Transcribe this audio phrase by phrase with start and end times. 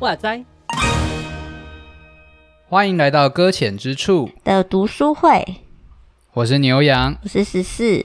[0.00, 0.44] 哇塞！
[2.68, 5.62] 欢迎来到搁浅之处的读书会，
[6.32, 8.04] 我是牛羊，我是十四。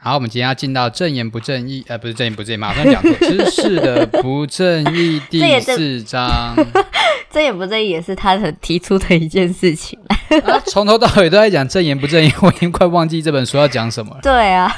[0.00, 6.54] 好，我们今天要进到正言不正义，呃，不是正言不正义，马上讲错， 知识的不正义 第四章。
[7.30, 9.98] 正言不正义也是他很提出的一件事情。
[10.44, 14.20] 啊，从头到尾都在讲正言不正义，我已经快忘记这本书要讲什么了。
[14.22, 14.72] 对啊，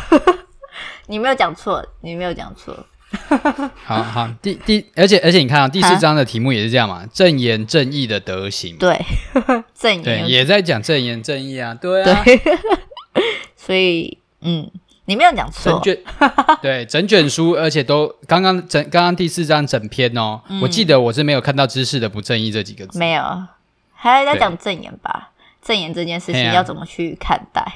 [1.07, 2.87] 你没有讲错，你没有讲错。
[3.85, 8.77] 好好，第第，而且而且你看啊，第四章的题目也是这样嘛，正言正义的德行。
[8.79, 8.99] 对，
[9.79, 12.23] 正言对，也在讲正言正义啊，对啊。
[12.25, 12.41] 对
[13.55, 14.71] 所以，嗯，
[15.11, 15.73] 你没有讲错。
[15.73, 15.99] 整卷
[16.63, 23.23] 对整卷书，而且都刚刚整刚刚第四章整篇哦，嗯、我记得我是没有看到知识的不正义这几个字，没有，
[23.93, 25.31] 还在讲正言吧？
[25.35, 27.67] 对正言这件事情要怎么去看待？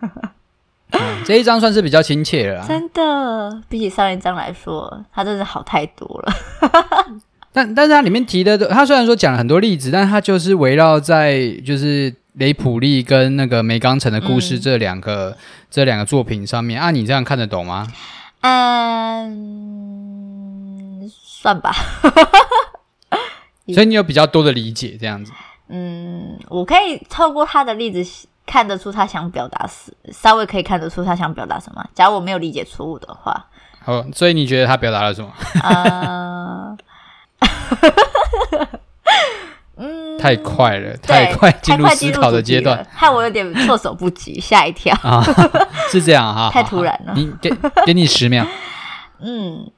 [0.92, 6.32] 嗯、这一章算是比较亲切了，真的，比起上一章来说，它真的好太多了。
[7.52, 15.36] 但但是它里面提的，它虽然说讲了很多例子，但它就是围绕在就是雷普利跟那个梅冈城的故事这两个、嗯、
[15.70, 17.88] 这两个作品上面啊，你这样看得懂吗？
[18.42, 19.50] 嗯，
[21.10, 21.72] 算吧。
[23.72, 25.32] 所以你有比较多的理解，这样子。
[25.68, 28.28] 嗯，我可以透过他的例子。
[28.46, 31.82] 看得出他想表达是，稍微可以看得出他想表达什么。
[31.94, 33.46] 假如我没有理解错误的话，
[33.86, 35.32] 哦，所以你觉得他表达了什么？
[35.62, 36.76] 呃，
[39.76, 45.22] 嗯，太快了，太快进入思考的阶段，害我有点措手不及，吓一跳啊！
[45.90, 47.12] 是这样 哈，太突然了。
[47.14, 47.50] 你给
[47.84, 48.46] 给你十秒，
[49.20, 49.70] 嗯，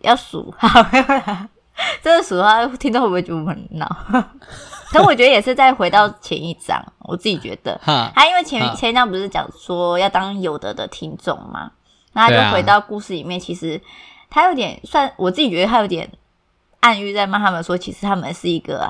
[0.00, 0.82] 要数，好，
[2.02, 3.86] 真的数的话，听到会不会觉得我很闹？
[4.90, 11.72] 可我觉得也是再回到前一章，我自己觉得，他因为前前一章不是讲说要当有德的听众嘛，
[12.14, 13.78] 那他就回到故事里面，其实
[14.30, 16.08] 他有点算，我自己觉得他有点
[16.80, 18.88] 暗喻在骂他们说，其实他们是一个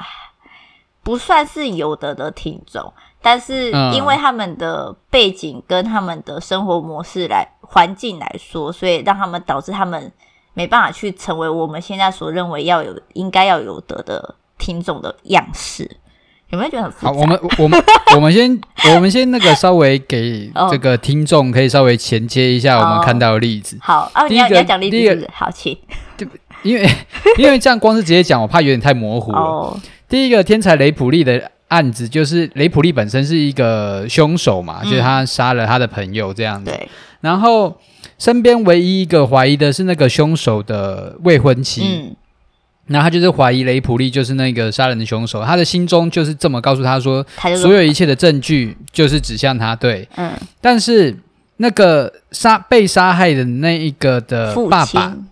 [1.07, 10.13] 不算是有德的听众，但是因为他们的背景跟他们的生活模式来环境来说，所以让他们导致他们
[10.53, 14.35] 没办法去成为我们现在所认为要有应该要有德的。
[14.59, 15.99] 听众的样式
[16.49, 17.13] 有没有觉得很复杂？
[17.13, 17.79] 好，我们我们
[18.17, 18.59] 我们先
[18.95, 23.77] 我们先那个稍微给这个听众可以稍微衔接一下我们看到的例子。
[23.77, 25.31] 哦、好啊，第一个你要讲例子是不是？
[25.31, 25.79] 好，请。
[26.63, 26.89] 因为
[27.37, 29.39] 因为这样光是直接讲，我怕有点太模糊了。
[29.39, 36.71] 哦、第一个天才雷普利的案子，就是雷普利本身是一个凶手嘛，嗯、就是他杀了他的朋友这样子。
[36.71, 36.89] 对。
[37.21, 37.77] 然后
[38.19, 41.83] 身边唯一一个怀疑的是那个凶手的未婚妻。
[41.83, 42.17] 嗯。
[42.89, 47.27] 那他就是怀疑雷普利就是那个杀人的凶手，他的心中就是这么告诉他说，
[47.61, 49.75] 所有一切的证据就是指向他。
[49.75, 50.31] 对，嗯。
[50.61, 51.13] 但是
[51.57, 55.27] 那个杀被杀害的那一个的爸爸，亲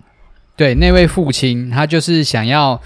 [0.56, 2.80] 对，那位父亲，他就是想要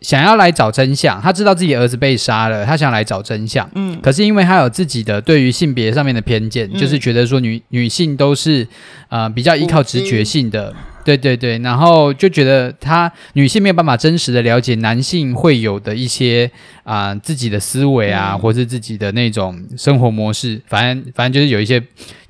[0.00, 1.20] 想要来找真相。
[1.20, 3.68] 他知道自己儿子被杀了，他想来找真相。
[3.74, 4.00] 嗯。
[4.00, 8.66] 可是因为他有自己的对于性别上面的偏见，嗯、就是觉得说女女性都是
[9.08, 10.74] 呃比较依靠直觉性的。
[11.04, 16.50] 对对对，然后就觉得他女性没有办法真实的了解男性会有的一些
[16.82, 21.78] 啊、呃、自己的思维啊，嗯、或是自己的那种生活模式，反正反正就是有一些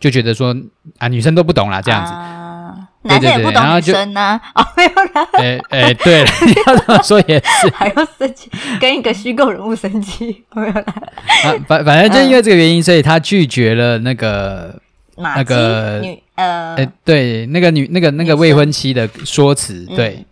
[0.01, 0.53] 就觉得说
[0.99, 2.44] 啊女生都不懂啦这样子，啊、
[3.05, 8.51] 男生也不懂女生呢、啊，哦没有啦，哎哎对了， 你要这么说也是， 还要生气
[8.81, 10.85] 跟一个虚构人物生气，没有啦，
[11.45, 14.81] 啊反反正就因为这个原因，嗯、所以他拒绝了那个。
[15.17, 20.27] 马那个女呃，欸、对，那个女那个那个未婚妻的说辞，对，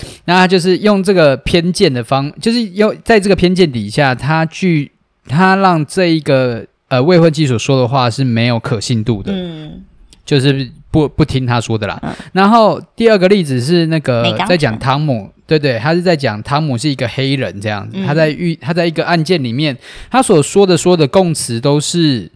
[0.00, 4.90] 嗯、那他就是用这个偏见的方，就是用在这个偏见底下，他拒
[5.28, 9.84] 他让这一个呃未婚妻所说的话是没有可信度的，嗯，
[10.24, 11.98] 就是不不听他说的啦。
[12.02, 19.76] 嗯、然后第二个例子是那个在讲汤姆，对对，他是在讲汤姆是一个黑人这样子，嗯、他在遇他在一个案件里面，
[20.10, 22.30] 他所说的说的供词都是。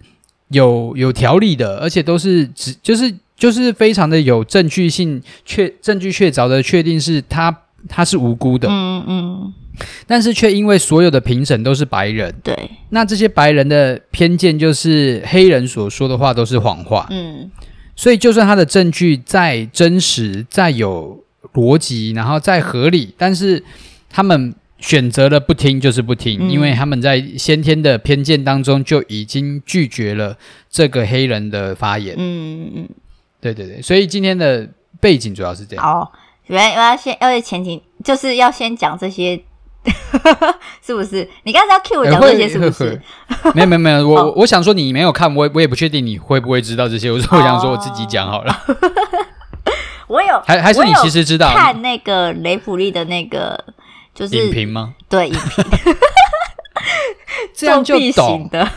[0.52, 7.56] 有有条理的，而且都是只就是就是非常的有证据性，确证据确凿的确定是他
[7.88, 9.54] 他是无辜的，嗯嗯，
[10.08, 17.48] 但是却因为所有的评审都是白人，对，那这些白人的偏见就是黑人所说的话都是谎话，嗯，
[18.00, 23.62] 所以就算他的证据再真实、再有逻辑，然后再合理，但是
[24.08, 24.54] 他们。
[24.82, 30.34] 选择了不听就是不听，嗯、因为他们在先天的偏见当中就已经拒绝了
[30.70, 32.14] 这个黑人的发言。
[32.16, 32.88] 嗯嗯嗯
[33.42, 34.66] 对对对，所以今天的
[34.98, 35.84] 背景主要是这样。
[35.84, 36.10] 哦，
[36.46, 39.38] 原来要先要前提就是要先讲这些，
[40.82, 41.28] 是不是？
[41.44, 43.00] 你刚才要 cue 我讲这些，是不是？
[43.44, 48.52] 欸、没有没有没有， 我、哦、我想说你没有看，我我也不确定你会不会知道这些，我说我想说我自己讲好了。
[48.66, 48.76] 哦、
[50.08, 53.64] 我有，还还是你其实知道看那个雷普利的那个
[54.14, 54.94] 就是影评吗？
[55.08, 55.64] 对，影评，
[57.54, 58.68] 这样就懂的。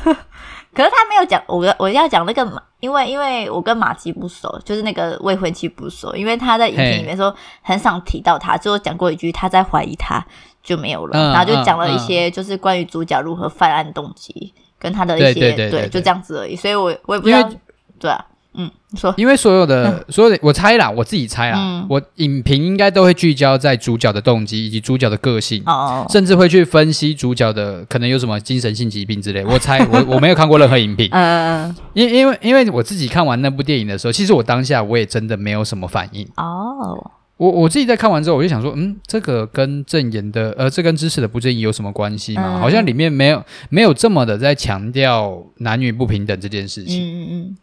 [0.74, 10.26] 可是他没有讲，我我要讲那个马，因为因为我跟马吉不熟，就是那个未婚妻不熟，因为他在影片里面说很少提到他，最后讲过一句他在怀疑他
[10.64, 17.52] 就没有了，嗯、然后就讲了一些就是关于主角如何犯案动机、嗯、跟他的一些对，就这样子而已，所以我我也不知道，
[18.00, 18.26] 对啊。
[18.56, 29.44] 嗯，说，因为所有的所有的，我猜啦，我自己猜啦，嗯、我影评应该都会聚焦在主角的动机以及主角的个性，哦，甚至会去分析主角的可能有什么精神性疾病之类。
[29.44, 36.28] 我猜，我我没有看过任何影评，嗯，因因为因为我自己看完那部电影的时候，其实我当下我也真的没有什么反应。
[36.38, 42.58] 哦，我我自己在看完之后，我就想说，嗯，这个跟证言的，呃，这跟知识的不正义有什么关系吗？
[42.58, 47.02] 嗯、好像里面没有没有这么的在强调男女不平等这件事情。
[47.02, 47.58] 嗯嗯嗯。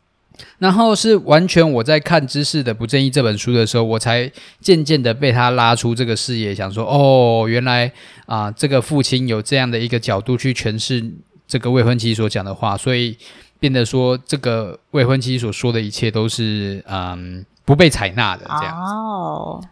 [0.58, 4.30] 然后是完全我在看《知识的不正义》这本书的时候，我才
[4.60, 7.86] 渐渐的被他拉出这个视野，想说哦，原来
[8.24, 11.04] 啊、呃，这个父亲有这样的一个角度去诠释
[11.46, 13.16] 这个未婚妻所讲的话，所以
[13.58, 18.92] 变得说这个未婚妻所说的一切都是嗯不被采纳的这样子。
[18.92, 19.62] 哦。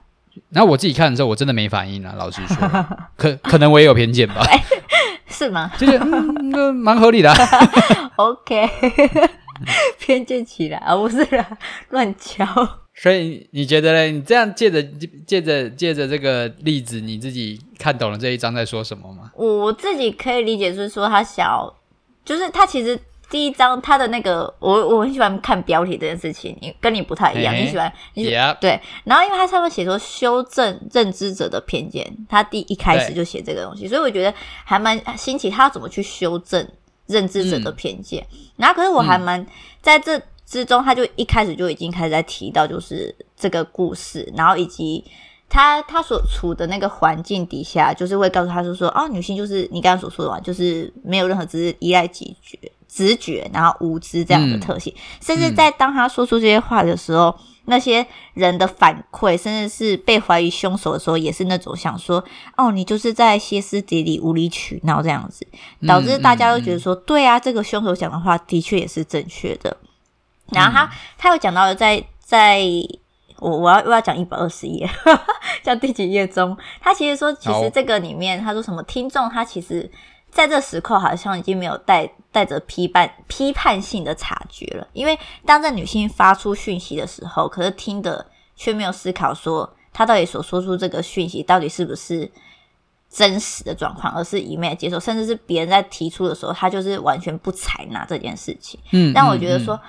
[0.50, 2.86] 然后我自己看的时候，我真的没反应啊，老实说，
[3.18, 4.40] 可可能我也有偏见吧？
[5.26, 5.72] 是吗？
[5.76, 7.36] 就是嗯，蛮合理的、啊。
[8.14, 8.70] OK。
[9.98, 11.44] 偏见起来啊，不是啦，
[11.88, 12.46] 乱敲。
[12.94, 14.04] 所以你觉得呢？
[14.12, 14.80] 你这样借着
[15.26, 19.32] 借着借着这个例子，你自己看懂了这一章在说什么吗？
[19.34, 21.68] 我自己可以理解，就是说他想，
[22.24, 22.96] 就是他其实
[23.30, 28.24] 第一章他的那个，我我很喜欢看标题这件事情，你跟你不太一样，欸、你喜欢，你.
[28.60, 28.80] 对。
[29.04, 34.32] 然后因为他上面写说修正认知者的偏见，他第一开始就写这个东西，所以我觉得
[34.64, 36.68] 还蛮新奇，他要怎么去修正？
[37.08, 39.46] 认知者的偏见，嗯、然后可是我还蛮、嗯、
[39.80, 45.02] 在这之中，他就一开始就已经开始在提到，就是这个故事，然后以及
[45.48, 52.58] 他他所处的那个环境底下，就是会告诉他说说，哦，女性就是你刚刚所说的嘛，就是没有任何只是依赖直觉、
[52.88, 57.28] 直觉，然后无知这样的特性，嗯、甚至在当他说出这些话的时候。
[57.38, 62.24] 嗯那些人的反馈，甚至是被怀疑凶手的时候，也是那种想说
[62.56, 65.46] ：“哦，你就是在歇斯底里、无理取闹这样子，
[65.86, 69.76] 导致大家都觉得说，对啊，这个凶手讲的话的确也是正确的。”
[70.50, 70.88] 然后他、嗯、
[71.18, 72.62] 他又讲到了在，在在
[73.40, 74.88] 我我要我要讲一百二十页，
[75.62, 79.92] 讲第几页中，他其实说，其实这个里面他说什么听众，他其实。
[80.30, 84.86] 在这时刻，好像已经没有带带着批判批判性的察觉了。
[84.92, 92.30] 因为当这女性发出讯息的时候，可是听的却没有思考说，她到底所说出这个讯息到底是不是
[93.08, 98.78] 真实的状况，而是一昧接受，甚至是别人在提出的时候，她就是完全不采纳这件事情。
[98.92, 99.80] 嗯，但我觉得说，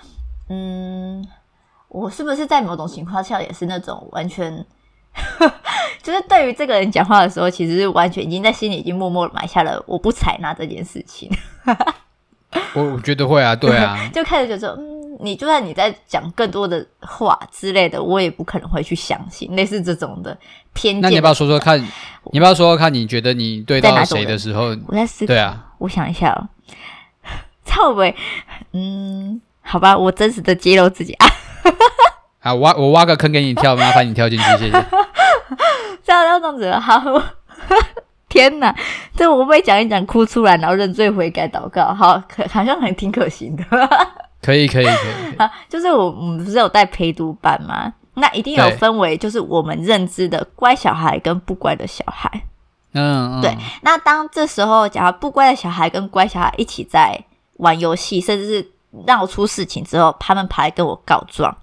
[0.48, 1.28] 嗯，嗯，
[1.90, 4.66] 我是不是在某种情况下也是那种完全。
[6.02, 11.30] 就是对于这个人讲话的时候，其实是完全已经在心里已经默默埋下了我不采纳这件事情。
[12.74, 20.36] 我我觉得会啊，对啊， 就开始就说，嗯，你就算你在讲更多的话之类的，我也不可能会去相信类似这种的
[20.74, 21.02] 偏见。
[21.02, 21.80] 那你要不要说说看？
[22.32, 22.92] 你要不要说说看？
[22.92, 24.76] 你觉得你对到谁的时候？
[24.88, 25.28] 我在思考。
[25.28, 26.50] 对啊，我想一下哦，
[27.66, 28.16] 臭伟，
[28.74, 31.28] 嗯，好吧，我真实的揭露自己啊。
[32.40, 34.86] 啊，挖我挖个坑给你跳，麻烦你跳进去，谢谢。
[36.10, 37.00] 这样要这样子了，好，
[38.28, 38.76] 天哪，
[39.16, 41.94] 这我会不会讲一讲哭出来，然后认罪悔改祷告？
[41.94, 43.64] 好，可好像还挺可行的。
[44.42, 45.36] 可以，可以，可以。
[45.38, 47.94] 啊，就是我我们不是有带陪读班吗？
[48.16, 52.42] 那一定有分为，就是我们认知的乖小孩跟不乖的小孩。
[52.94, 53.56] 嗯，嗯，对。
[53.84, 57.24] 那当这时候，假如不乖的小孩跟乖小孩一起在
[57.58, 58.72] 玩游戏，甚至是
[59.06, 61.56] 闹出事情之后，他们跑来跟我告状。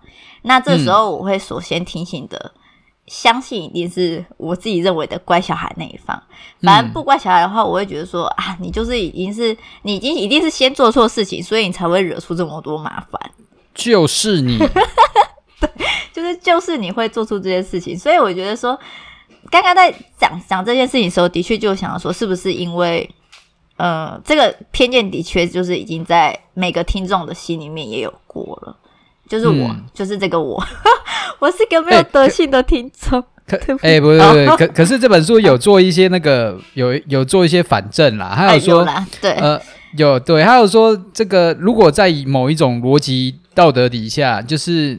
[0.43, 2.61] 那这时候我会首先提醒的，嗯、
[3.07, 6.21] 相信一定是我自己认为的乖小孩那一方。
[6.63, 13.21] 反正不乖小孩的话，我会觉得说啊，你就是已经是你已经一定是先做错事情，所以你才会惹出这么多麻烦。
[13.75, 14.57] 就是你，
[15.61, 15.71] 对，
[16.13, 17.99] 就是就是你会做出这些事情。
[17.99, 18.79] 所以我觉得说，
[19.51, 23.09] 刚刚在讲讲这件事情的时候，的确就想说，是不是因为
[23.77, 28.75] 呃，这个偏见的确就是已经在每个听众的心里面也有过了。
[29.29, 30.63] 就是我，嗯、就是这个我，
[31.41, 33.23] 我是个没有德性的听众。
[33.47, 39.61] 可， 哎，不是不是， 可可是这本书有做一些那个，有有做一些反证啦，还有说，哎、有对，呃，
[39.97, 44.99] 有对，还有说这个，如果在某一种逻辑道德底下，就是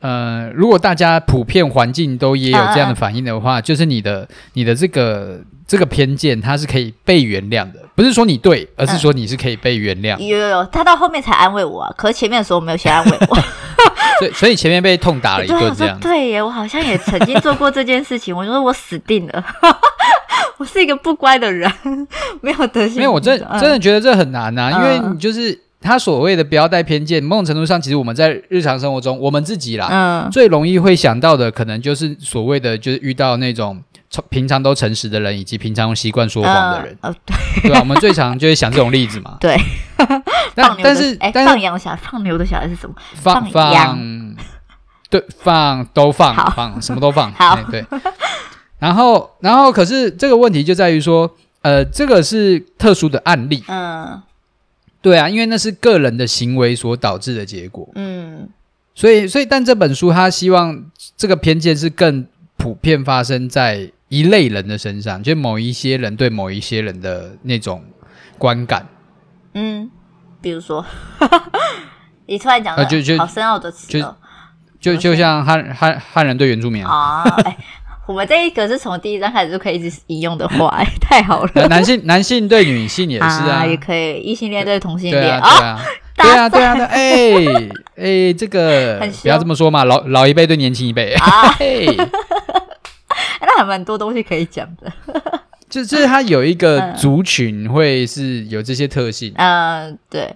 [0.00, 7.80] 呃，如果大家普遍环境都也有这样的反应的话，嗯、就是你的你的这个这个偏见，它是可以被原谅的。
[7.94, 10.16] 不是说你对，而是说你是可以被原谅。
[10.18, 13.36] 有有有，他到后面才安慰我啊，可是前面的时候没有先安慰我。
[14.20, 15.98] 所以所以前面被痛打了一顿这样。
[16.00, 18.34] 对耶，我好像也曾经做过这件事情。
[18.36, 19.44] 我就说我死定了，
[20.58, 21.70] 我是一个不乖的人，
[22.40, 22.96] 没有德行。
[22.96, 25.58] 没有我真真的觉得这很难啊，嗯、因为你就是。
[25.80, 33.82] 他所谓的不要带偏见，某种程度上，其实我们在日常生活中，我们自己啦，嗯，最容易会想到的，可能就是所谓的，就是遇到那种
[34.28, 37.80] 平常都诚实的人，以及平常习惯说谎的人，呃，对，对吧？
[37.80, 39.38] 我们最常就会想这种例子嘛。
[39.40, 39.56] 对，
[40.54, 42.94] 但但是，哎，放羊小孩，放牛的小孩是什么？
[43.14, 43.98] 放放，
[45.08, 47.32] 对，放都放，放什么都放。
[47.38, 47.84] 好，对。
[48.78, 51.30] 然后，然后，可是这个问题就在于说，
[51.62, 54.20] 呃，这个是特殊的案例，嗯。
[55.02, 57.88] 对啊，因为那是个人的行为所导致的结果。
[57.94, 58.48] 嗯，
[58.94, 60.84] 所以，所以，但这本书他希望
[61.16, 62.26] 这个偏见是更
[62.56, 67.82] 普遍发生在一类人的身上，就某一些人对某一些人的那种
[68.36, 68.86] 观感。
[69.54, 69.90] 嗯，
[70.40, 70.84] 比如说，
[72.26, 74.16] 你突然讲的就就好深奥的词哦，
[74.78, 77.22] 就就像汉汉汉人对原住民啊。
[77.44, 77.56] 哎
[78.10, 81.68] 我们这一个是从第一章开始就可以一直引用的话，哎， 太好了。
[81.68, 85.80] 男性男性对女性也是啊，也可以异性恋对同性恋啊，
[86.18, 91.14] 对啊，对啊，对啊，哎 哎，这个不要这么说嘛，老老一辈对年轻一辈。
[91.14, 91.54] 啊，
[93.42, 94.92] 那还蛮多东西可以讲的。
[95.68, 100.34] 就就是它有一个族群会是有这些特性，嗯，对，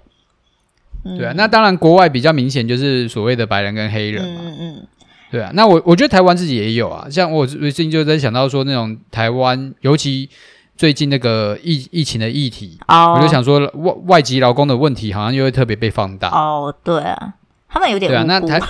[1.18, 1.32] 对啊。
[1.36, 4.86] 那当然，国外比较明显就是所谓的白人跟黑人嘛，嗯嗯。
[5.34, 10.30] 对啊，那我我觉得台湾自己也有啊，像我最近就在想到说那种台湾，尤其
[10.76, 13.16] 最近那个疫疫情的议题，oh.
[13.16, 16.28] 我就想说外外籍劳工的问题好像又会特别被放大。
[16.28, 17.34] 哦，oh, 对啊，
[17.68, 18.22] 他们有点对啊。
[18.28, 18.60] 那台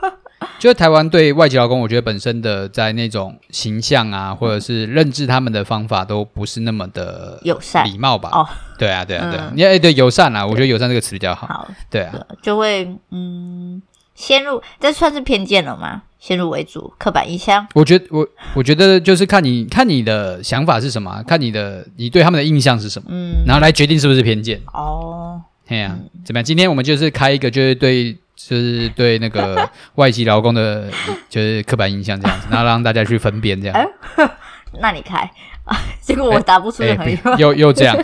[0.60, 8.28] 就是台湾对外籍劳工，我觉得本身的在那种形象啊，或者是认知他们的方法都不是那么的友善、礼貌吧？
[8.34, 8.46] 哦，
[8.78, 11.46] 对啊，对啊，对啊，你哎、嗯，对友善啊，我觉得友善这个词比较好。
[11.46, 13.80] 好，对啊，就会嗯。
[14.22, 16.02] 先入，这算是偏见了吗？
[16.20, 17.66] 先入为主，刻板印象。
[17.74, 18.24] 我觉得，我
[18.54, 24.60] 我觉得就是看你看你的想法是什么，看你的你对他们的印象是什么，嗯，然后来决定是不是偏见。
[24.72, 26.44] 哦，哎呀、啊，嗯、怎么样？
[26.44, 30.88] 今天我们就是开一个，就是对，就是对那个 外籍劳工的，
[31.28, 33.76] 就是刻板印象这样子， 然后让大家去分辨这样。
[33.76, 34.30] 欸、
[34.80, 35.18] 那你开
[35.66, 35.76] 啊？
[36.00, 37.96] 结果我答不出任何、欸欸、又又这样，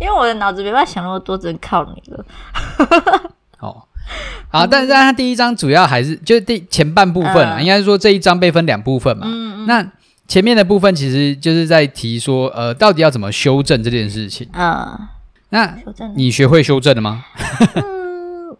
[0.00, 2.24] 因为我的脑子没办法想那么多，只能靠你了。
[3.60, 3.84] 哦。
[4.50, 9.26] 好，但是但他第一章主要还是就是第前半部分啊，嗯、应该是说这一章被分两部分嘛。
[9.28, 9.66] 嗯嗯。
[9.66, 9.92] 那
[10.26, 14.48] 前面的部分其实就是在提说，呃，到底要怎么修正这件事情。
[14.52, 15.08] 嗯。
[15.50, 15.76] 那
[16.16, 17.24] 你学会修正了吗？
[17.76, 18.56] 嗯。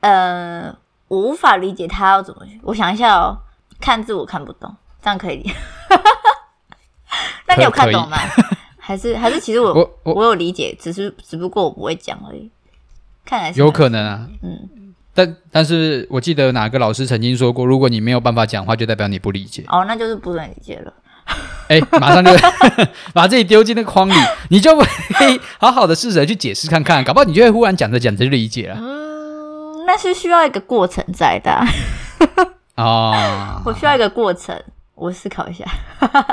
[0.00, 0.76] 呃，
[1.08, 2.52] 我无法理解他要怎么学。
[2.62, 3.38] 我想一下哦，
[3.80, 5.44] 看字我看不懂，这样可以。
[7.48, 8.18] 那你有看懂吗？
[8.78, 12.50] 还是还是其实我我我，我有理解，只是只不过我不会讲而已。
[13.28, 19.64] 看来是有可能啊，嗯，但但是我记得哪个老师曾经说过，如果你没有办法讲话，就代表你不理解。
[19.68, 20.90] 哦，那就是不能理解了。
[21.68, 22.30] 哎，马上就
[23.12, 24.14] 把自己丢进那个框里，
[24.48, 28.76] 你就可以好好的试着去解释看看，搞不好你就会忽然讲着讲着就理解了。
[28.80, 31.52] 嗯，那是需要一个过程在的。
[32.76, 34.58] 哦， 我需要一个过程。
[34.98, 35.64] 我思考一下，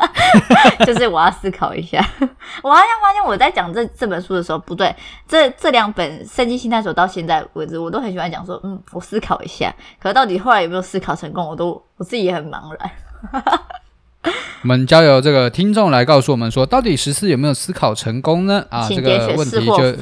[0.86, 2.00] 就是我要思考一下。
[2.64, 4.94] 我好像发现我在讲这这本书的时候，不对，
[5.28, 9.74] 这这两本《圣经心态手》到现在为止，我都很喜欢讲说，嗯，我思考一下。
[10.00, 12.92] 可是到底后来有没有思考成功，我都我自己也很茫然。
[14.64, 18.66] 我们交由这个听众来告诉我们说，到底十四有没有思考成功呢？
[18.72, 19.94] 啊，这个问题就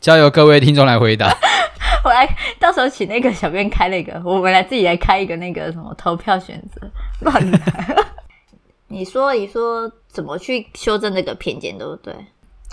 [0.00, 1.34] 交由各位听众来回答。
[2.04, 2.26] 我来，
[2.58, 6.80] 到时候请那个小编开那个，我们来自己来开一个那个什么投票选择
[7.20, 7.60] 乱来。
[8.88, 12.14] 你说，你说怎么去修正这个偏见，对不对？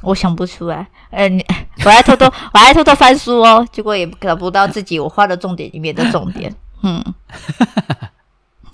[0.04, 0.88] 我想不出来。
[1.12, 1.46] 呃，你，
[1.86, 6.54] 我还偷偷，我还偷偷翻书哦，结果也找不到自己我画的重点里面的重点。
[6.84, 7.04] 嗯，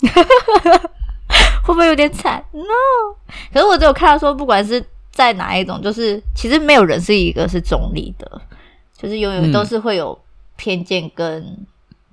[1.64, 2.64] 会不会有点惨？No。
[3.52, 8.40] 可是我只有看到说，不管是在哪一种，就是其实没有人是一个是中立的，
[8.96, 10.18] 就是永远都是会有。
[10.56, 11.66] 偏见跟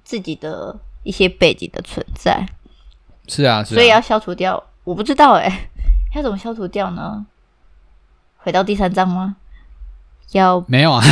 [0.03, 2.45] 自己的一些背景的存在，
[3.27, 4.63] 是啊，是啊，所以要消除掉。
[4.83, 5.69] 我不知道哎、欸，
[6.15, 7.25] 要怎么消除掉呢？
[8.37, 9.35] 回到第三章吗？
[10.31, 11.03] 要没有啊？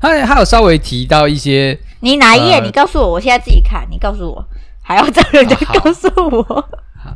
[0.00, 1.78] 他他有稍微提到一些。
[2.00, 2.54] 你哪一页？
[2.54, 3.86] 呃、你告诉我，我现在自己看。
[3.90, 4.44] 你告诉我，
[4.82, 6.42] 还要找人家告诉我。
[6.96, 7.14] 好，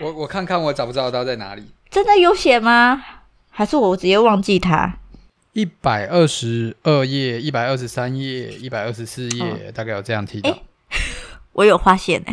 [0.00, 1.70] 我我看看我找不找得到在哪里？
[1.90, 3.02] 真的有写吗？
[3.50, 4.98] 还是我直接忘记它？
[5.52, 10.48] 一百二十二页、一百二十三页、一百二十四页，哦、大概有这样提到。
[10.50, 10.62] 欸、
[11.52, 12.32] 我有发现呢，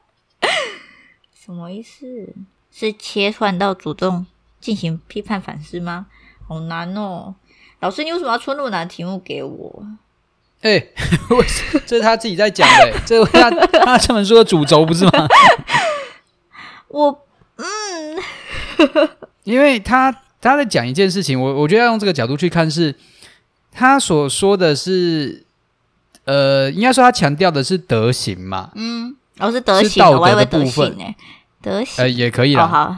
[1.32, 2.34] 什么意思？
[2.70, 4.26] 是切换到主动
[4.60, 6.06] 进行批判反思吗？
[6.46, 7.34] 好难哦！
[7.80, 9.86] 老师，你为什么要出那么难的题目给我？
[10.60, 10.92] 哎、 欸，
[11.86, 15.26] 这是他自己在讲的，这是他他这本书的主轴不是吗？
[16.88, 18.22] 我嗯，
[19.44, 20.24] 因为他。
[20.40, 22.94] 他在讲一件事情，我我觉得要用这个角度去看是，是
[23.72, 25.44] 他所说的是，
[26.24, 30.96] 呃，应该说他强调的是德行嘛，嗯，哦是德行，道德的部分，
[31.60, 32.96] 德行，呃，也可以啦，哦、好，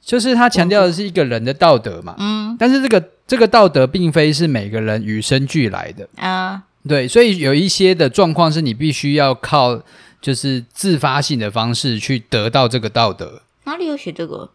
[0.00, 6.08] 就是他强调的是一个人的道德嘛，嗯，但是这个这个道德并非是每个人与生俱来的。
[6.16, 9.80] 啊，对，所以有一些的状况是你必须要靠
[10.20, 14.50] 就是自发性的方式去得到这个道德，哪里有写这个？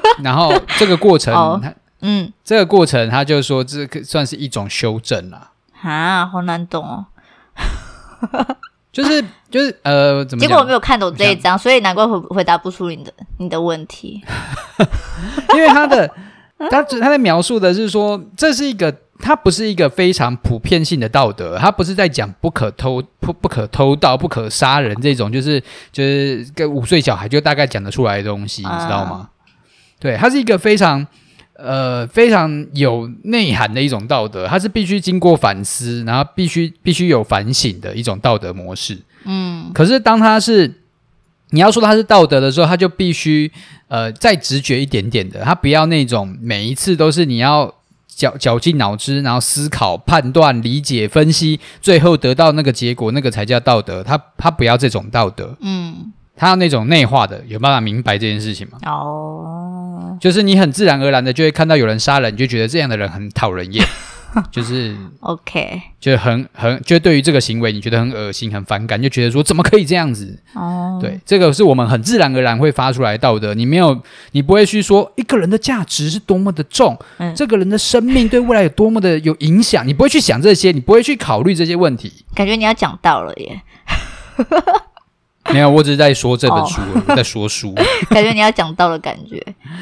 [0.22, 1.60] 然后这个过程，哦、
[2.00, 5.50] 嗯，这个过程，他就说这个算是一种修正了。
[5.82, 7.06] 啊，好难懂哦。
[8.92, 10.40] 就是就是呃，怎么？
[10.40, 14.22] 结果我没有看懂这一章，所以难怪回回答不出你的你的问题。
[15.56, 16.06] 因为他的
[16.70, 25.58] 他他在描述的是说，这是一个，他不是一个非常普遍性的道德，他不是在讲不可偷不不可偷盗、不可杀人这种，就是
[25.90, 29.30] 就是跟五岁小孩就大概讲得出来的东西，啊、你知道吗？
[30.02, 31.06] 对，它是一个非常，
[31.54, 38.98] 呃，非常有内涵的一种道德，它是必须经过反思，然后必须必须有反省的一种道德模式。
[39.24, 40.80] 嗯，可是当它是
[41.50, 43.48] 你要说它是道德的时候，它就必须
[43.86, 47.72] 呃再直觉一点点的，它不要那种每一次都是你要
[48.08, 54.02] 绞绞尽脑汁，然后思考、判断、理解、分析，最后得到那个结果，那个才叫道德。
[54.02, 55.56] 他他不要这种道德。
[55.60, 56.12] 嗯。
[56.34, 58.78] 他要那种内化的，有办法明白这件事情吗？
[58.86, 59.61] 哦，
[60.20, 63.84] 就是你很自然而然的就会看到有人杀人，你就觉得这样的人很讨人厌，
[64.50, 70.38] 就是 OK，就很很就对于这个行为你觉得很恶心、很反感，就觉得说怎么可以这样子？
[70.54, 74.00] 哦，对，这个是我们很自然而然会发出来的道德，你没有，
[74.32, 82.24] 你不会去说一个人的价值是多么的重，嗯，这个人的生命对未来有多么的有影响，你不会去想这些，你不会去考虑这些问题。
[82.34, 83.60] 感觉你要讲到了耶。
[85.50, 87.74] 没有，我只是在说这本书，哦、在说书。
[88.08, 89.38] 感觉你要讲到的感觉，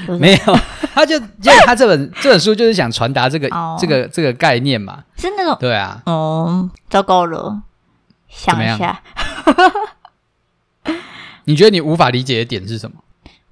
[0.06, 0.58] 就是、没有，
[0.94, 6.00] 他就就他这本 这本书就是想传达这个、哦、这个这个概念嘛，是那种对啊。
[6.06, 7.60] 哦，糟糕了，
[8.28, 9.02] 想一下。
[11.44, 12.96] 你觉得你无法理解的点是什么？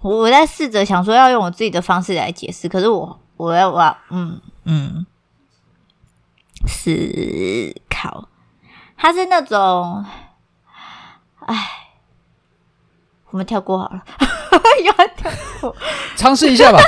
[0.01, 5.07] 我我在试着想说要用我自己的方式来解释，可是我我要我要嗯嗯
[6.67, 6.91] 思
[7.91, 8.29] 考，
[8.97, 10.07] 他是那种，
[11.45, 11.55] 哎。
[13.31, 14.03] 我们跳过好了，
[14.81, 15.75] 又要跳过，
[16.17, 16.79] 尝试一下吧。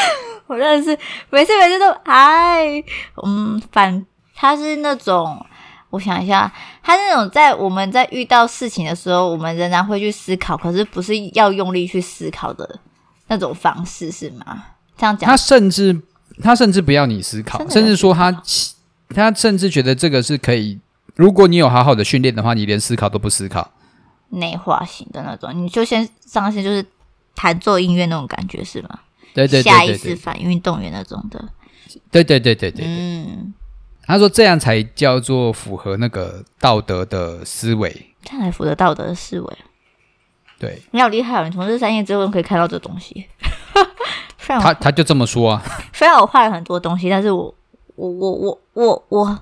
[0.46, 0.98] 我认识，
[1.30, 2.82] 每次每次都哎，
[3.24, 5.44] 嗯，反他是那种，
[5.90, 6.50] 我想一下，
[6.82, 12.80] 他是那种在我们在遇到事情的时候，我们仍然会去思考，可是不是要用力去思考的
[13.28, 14.64] 那种方式，是吗？
[14.96, 16.00] 这样讲，他甚至
[16.42, 18.42] 他甚至不要你思考，思考甚至说他
[19.14, 20.80] 他甚至觉得这个是可以，
[21.14, 23.70] 如果你有好好的训练的话，你连思考都不思考。
[24.30, 26.84] 内化型的那种，你就先上线，就是
[27.34, 28.88] 弹奏音乐那种感觉是吗？
[29.34, 31.48] 对对对，下意识反应运动员那种的。
[32.10, 33.52] 对对对对对，嗯，
[34.02, 39.58] 他说这样才叫做符合那个道德的思维，这样才符合道德的思维。
[40.58, 41.44] 对，你好厉害哦！
[41.44, 43.26] 你从这三页之后可以看到这东西。
[44.38, 45.62] 他他就这么说啊。
[45.92, 47.54] 虽然我画了很多东西，但是我
[47.96, 49.38] 我我我我我，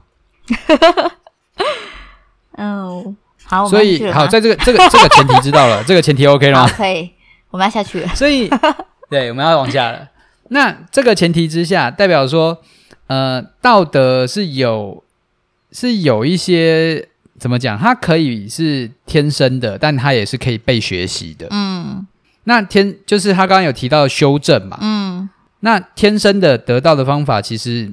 [2.56, 3.16] 嗯。
[3.48, 6.68] 好，所以好，在这个这个这个前提知道了，这个前提 OK 了吗？
[6.76, 7.10] 可以，
[7.50, 8.08] 我们要下去了。
[8.14, 8.50] 所以，
[9.08, 10.06] 对，我们要往下了。
[10.50, 12.60] 那这个前提之下，代表说，
[13.06, 15.02] 呃，道德是有
[15.72, 17.08] 是有一些
[17.38, 17.78] 怎么讲？
[17.78, 21.46] 它可以是天生的，但它也是可以被学习的。
[21.50, 22.06] 嗯，
[22.44, 24.76] 那天就是他刚刚有提到修正嘛。
[24.82, 25.30] 嗯，
[25.60, 27.92] 那天生的得到的方法，其实。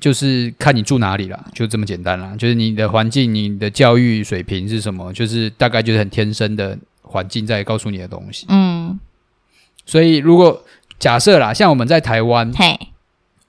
[0.00, 2.36] 就是看你住哪里了，就这么简单了。
[2.36, 8.46] 就是你的环境、你的教育水平是什么，就是大概就是很天生的环境在告诉你的东西。
[8.48, 8.96] 嗯，
[9.84, 10.62] 所以如果
[11.00, 12.78] 假设啦，像我们在台湾，嘿，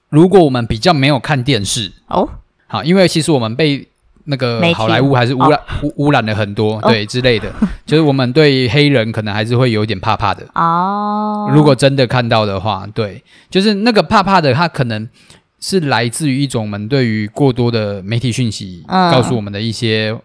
[0.08, 2.28] 如果我们比较没有看电视哦，
[2.66, 3.86] 好，因为其实我们被
[4.24, 7.48] 那个好莱坞还是污染、哦、污污染了很多，对、哦、之类的，
[7.86, 11.48] 就是我们对黑人可能还是会有点怕怕的哦。
[11.54, 15.08] 如果真的看到的话，对，就是那个怕怕的，他可能。
[15.60, 20.20] 是来自于一种我们对于过多的媒体讯息告诉我们的一些、嗯、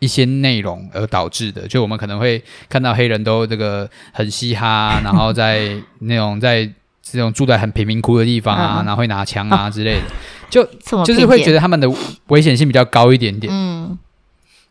[0.00, 6.68] 一些内容而导致的，就我们可能会看到黑人都这个很嘻哈， 然后在那种在
[7.02, 10.10] 这种住在很贫民窟的地方啊，嗯、然后会拿枪啊之类的，哦、
[10.50, 10.64] 就
[11.04, 11.88] 就是会觉得他们的
[12.28, 13.52] 危险性比较高一点点。
[13.52, 13.98] 嗯，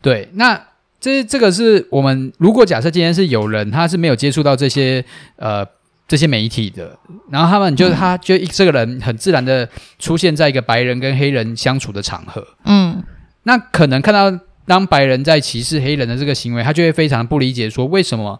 [0.01, 0.29] 对。
[0.33, 0.61] 那
[0.99, 5.03] 这这个是我们如果假设今天是有人他是没有接触到这些
[5.37, 5.65] 呃
[6.11, 9.65] 这些媒体的，然后他们就、嗯、他就这个人很自然的
[9.97, 13.01] 出现在一个白人跟黑人相处的场合，嗯，
[13.43, 14.29] 那可能看到
[14.65, 18.37] 当白人在歧视黑人的这个行为，他就会非常不理解，说为什么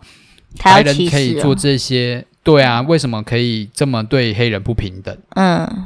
[0.61, 2.25] 白人可以做这些。
[2.43, 5.15] 对啊，为什么可以这么对黑人不平等？
[5.35, 5.85] 嗯，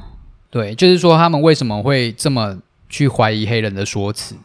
[0.49, 2.57] 对，就是说他们为什么会这么
[2.89, 4.35] 去怀疑黑人的说辞？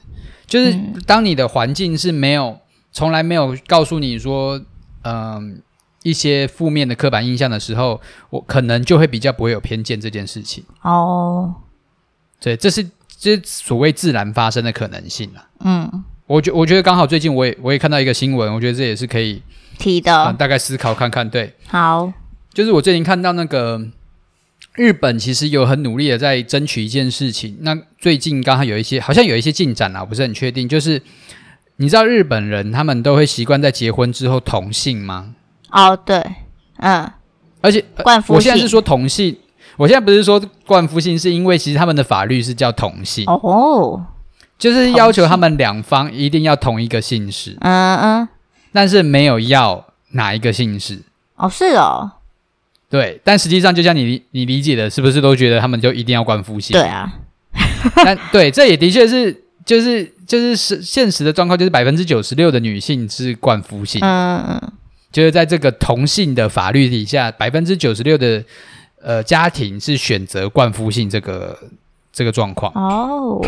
[0.44, 0.76] 就是
[1.06, 2.58] 当你的环境是没有
[2.90, 4.58] 从来没有告诉你说，
[5.02, 5.42] 嗯、呃，
[6.02, 10.64] 一些负面的刻板印象的时候，我可能就会比较不会有偏见这件事情。
[10.82, 11.54] 哦，
[12.40, 15.48] 对，这是这所谓自然发生的可能性啊。
[15.60, 19.42] 嗯，我觉我觉得刚好最近我也我也看到一个新闻，我觉得这也是可以。
[19.78, 22.12] 提的、嗯，大概思考看看，对，好，
[22.52, 23.80] 就是我最近看到那个
[24.74, 31.00] 日本其实有很努力的在争取一件事情，那最近刚好有一些好像有一些进展啊，我不是很确定，就是
[31.76, 35.34] 你知道日本人他们都会习惯在结婚之后同姓吗？
[35.72, 36.24] 哦，对，
[36.78, 37.10] 嗯，
[37.60, 39.36] 而且冠夫姓，我现在是说同姓，
[39.76, 44.04] 我现在不是说冠夫姓，是因为其实他们的法律是叫同姓，哦，
[44.58, 48.28] 就是要求他们两方一定要同一个姓氏，嗯嗯。
[48.72, 51.02] 但是没有要哪一个姓氏。
[51.34, 52.10] 哦，是哦，
[52.88, 56.78] 对，但实际上就像你你理解的，是不是都觉得他们就一定要冠夫姓？
[56.78, 57.12] 对啊，
[57.96, 64.72] 但对，这也的确是，就是就是是现实的状况，就是百分之九十六的女性是冠夫姓，嗯嗯，
[65.12, 68.44] 就是在这个同性的法律底下，百分之九十六的
[69.02, 71.58] 呃家庭是选择冠夫姓这个
[72.12, 73.44] 这个状况哦。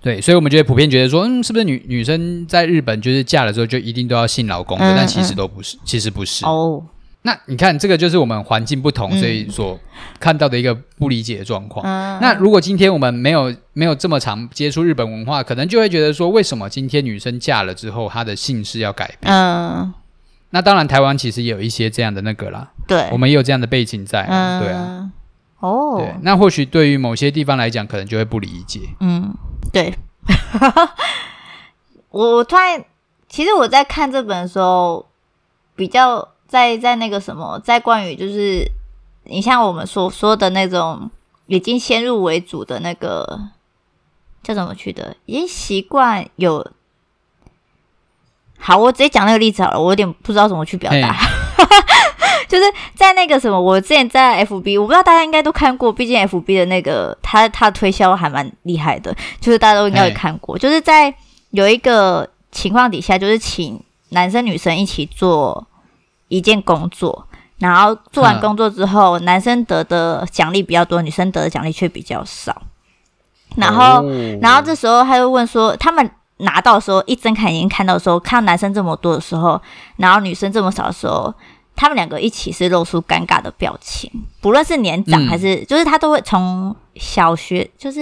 [0.00, 4.84] 对，所以我们觉得普遍觉得说，嗯，是不是女女生在日本就是嫁了之后就一定都要姓老公的？
[4.84, 6.44] 嗯、但其实都不是，其实不是。
[6.46, 6.80] 哦，
[7.22, 9.78] 那你看这个就是我们环境不同，所以所
[10.20, 11.84] 看到的一个不理解的状况。
[11.84, 19.34] 嗯、那如果今天我们没有没有这么常接触日本文化，可能就会觉得说，为什么今天女生嫁了之后她的姓氏要改变？
[19.34, 19.92] 嗯，
[20.50, 22.70] 那当然台湾其实也有一些这样的那个啦。
[22.86, 24.22] 对，我们也有这样的背景在。
[24.22, 25.10] 嗯，对啊。
[25.60, 28.80] 哦，对，那或许对于某些地方来讲，可能就会不理解。
[29.00, 29.34] 嗯。
[29.70, 29.94] 对，
[32.08, 32.82] 我我突然，
[33.28, 35.06] 其实我在看这本的时候，
[35.76, 38.66] 比较在在那个什么，在关于就是
[39.24, 41.10] 你像我们所说的那种
[41.46, 43.38] 已经先入为主的那个
[44.42, 46.72] 叫怎么去的，已经习惯有。
[48.58, 51.16] 好，我直接讲那个例子好了，我有点不知道怎么去表达。
[52.48, 60.56] 就是在那个什么，我之前在 FB，我不知道大家应该都看过，毕竟 FB 的那个他他推销还蛮厉害的，就是大家都应该有看过。
[60.56, 61.14] 就是在
[61.50, 63.78] 有一个情况底下，就是请
[64.10, 65.66] 男生女生一起做
[66.28, 67.26] 一件工作，
[67.58, 72.62] 然后做完工作之后，男生得的奖励比较多，女生得的奖励却比较少。
[73.56, 74.02] 然后，
[74.40, 79.60] 然后这时候他就问说，他们拿到的时候一睁开眼睛看到的时候，看到男生这么多的时候，
[79.96, 81.32] 然后女生这么少的时候。
[81.80, 88.00] 他们两个一起是露出尴尬的表情，不论是年长还是，嗯、就是他都会从小学，就是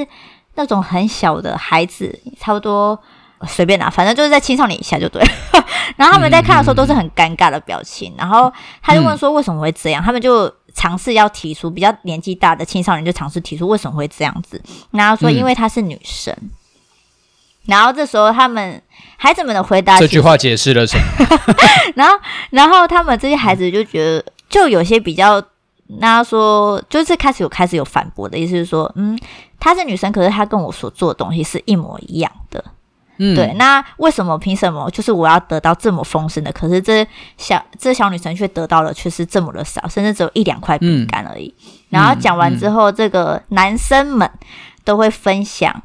[0.55, 2.99] 那种很小的孩子，差不多
[3.47, 5.23] 随便拿，反正就是在青少年以下就对。
[5.97, 14.59] 然后他们在看的时候都是很尴尬的表情，嗯、然后他就问说为什么会这样，嗯、他们就尝试要提出比较年纪大的青少年就尝试提出为什么会这样子，
[14.93, 16.35] 然后说因为她是女生。
[16.41, 16.51] 嗯
[17.67, 18.81] 然后这时候，他们
[19.17, 21.27] 孩子们的回答，这句话解释了什么？
[21.97, 22.15] 然后，
[22.51, 25.43] 然后他们这些孩子就觉得，就有些比较，
[25.99, 29.19] 那说就是开始有开始有反驳的意思，是说，嗯，
[29.59, 32.65] 她是女生，可是她跟我所做的东西是一模一样的，
[33.19, 33.53] 嗯，对。
[33.55, 34.39] 那为什么？
[34.39, 34.89] 凭什么？
[34.91, 41.53] 就是我要得到这么丰盛的，可是这小这小女生却得到了却是这么的少，甚至只有一两块饼干而已。
[41.59, 44.31] 嗯、然后讲完之后，嗯、这个男生们
[44.85, 45.83] 都会分享。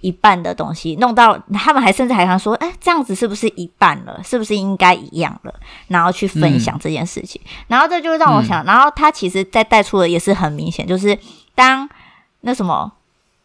[0.00, 4.20] 一半的东西弄到，他们还甚至还想说，哎，这样子是不是一半了？
[4.24, 5.54] 是不是应该一样了？
[5.88, 11.18] 然后去分享这件事情，嗯、然后这就让我想，嗯、然后他其实在带出的也是很明显，就是
[11.54, 11.88] 当
[12.40, 12.92] 那什么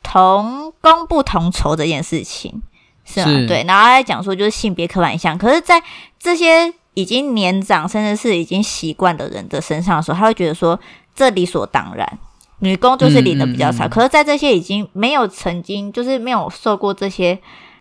[0.01, 2.61] 同工不同酬这件事情，
[3.03, 3.25] 是吗？
[3.25, 5.81] 是对，然后他在讲说就是性别刻板印象，可是，在
[6.17, 10.79] 这些已经年长甚至是已经习惯的人的身上的时候，他会觉得说
[11.13, 12.19] 这理所当然。
[12.59, 17.37] 女工就是领的比较少，嗯嗯嗯，可是，在这些已经没有曾经就是没有受过这些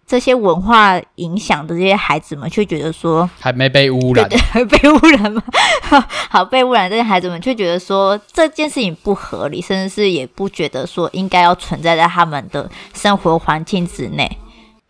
[0.06, 5.42] 这些文化影响的这些孩子们，却觉得说还没被污染，对 对，被污染吗？
[6.28, 14.38] 好，被污染这些孩子们却觉得说这件事情不合理，甚至是也不觉得说应该要存在在他们的生活环境之内。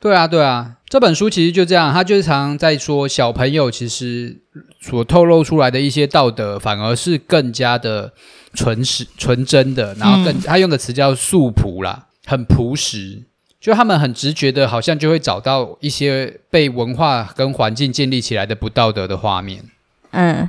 [0.01, 0.73] 对啊，对啊。
[0.95, 4.41] 这本书其实就这样，他就是常常在说，小朋友其实
[4.81, 8.13] 所透露出来的一些道德，反而是更加的
[8.53, 13.25] 纯实、纯真的，然后更、嗯、他用的词叫素朴啦，很朴实，
[13.61, 19.65] 就他们很直觉的，好像就会找到一些被文化跟环境建立起来的不道德的画面。
[20.13, 20.49] 嗯，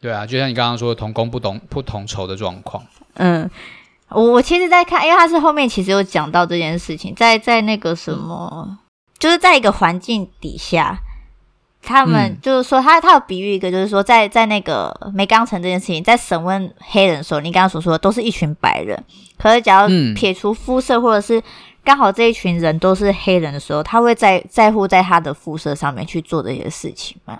[0.00, 2.84] 对啊，就像你刚刚说的同工不同不同酬的状况。
[3.14, 3.48] 嗯。
[4.08, 8.78] 我我其实，在看，因为他是后面其实有讲到这件事情，在在那个什么，嗯、
[9.18, 10.98] 就是在一个环境底下，
[11.82, 19.02] 他们就是说，他他有比喻一个，就是说，在在那个梅冈城这件事情，在审问黑人的时候，你刚刚所说的都是一群白人，
[19.38, 21.42] 可是假如撇除肤色，或者是
[21.84, 27.38] 刚好这一群人都是黑人的时候，他会在在乎在他的肤色上面去做这些事情吗？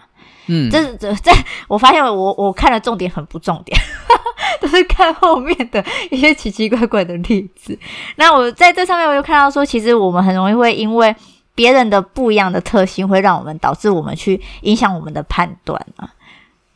[0.48, 1.32] 嗯，这是这这，
[1.66, 3.78] 我发现我我看的重点很不重点。
[4.60, 7.78] 都是看后面的一些奇奇怪怪的例子。
[8.14, 11.14] 那我在这上面，我就看到说，其实我们很容易会因为
[11.56, 16.08] 别人的不一样的特性，会让我们导致我们去影响我们的判断啊。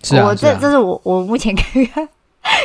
[0.02, 2.08] 是啊，我这这是我我目前看 看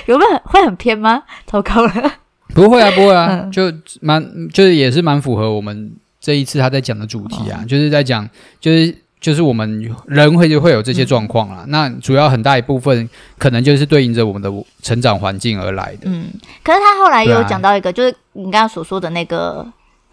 [0.08, 1.22] 有没有会很偏吗？
[1.46, 2.12] 糟糕了，
[2.56, 8.28] 不会啊，不会啊，嗯、就蛮就是也是蛮符合我们这一次他在讲的主题啊，哦、就是在讲
[8.60, 8.98] 就是。
[9.22, 14.52] 就是我们人会就会有这些状况啦，嗯、那主要很大一部分可能就是对应着我们的
[14.84, 16.02] 成长环境而来的。
[16.04, 16.26] 嗯，
[16.64, 19.66] 可是他后来有讲到一个，就是你刚刚所说的那个，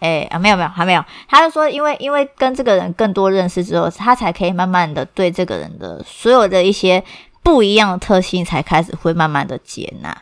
[0.03, 7.01] 哎啊，没有没有还没有，他就说因为因为跟这个人更多认识之后，他才可以慢慢的对这个人的所有的一些
[7.41, 10.15] 不一样的特性，才开始会慢慢的接纳。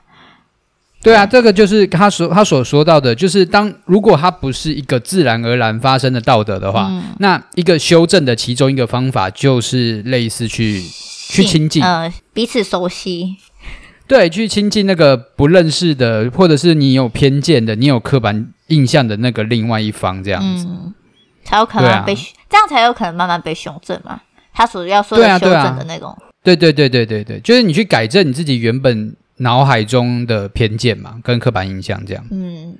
[1.04, 13.36] 对啊，这个就是他所他所说到的，就是当如果他不是一个自然而然发生的道德的话，嗯、那一个修正的其中一个方法就是类似去去亲近，呃，彼此熟悉，
[14.08, 20.94] 对，去亲近那个不认识的，或者是你有偏见的、你有刻板印象的那个另外一方，这样子、嗯、
[21.44, 24.20] 才有可能被、啊、这样才有可能慢慢被修正嘛。
[24.54, 29.16] 他所要说的修正的那种，对对对对对对，就是你去改正你自己原本。
[29.38, 32.24] 脑海中的偏见嘛，跟刻板印象这样。
[32.30, 32.76] 嗯，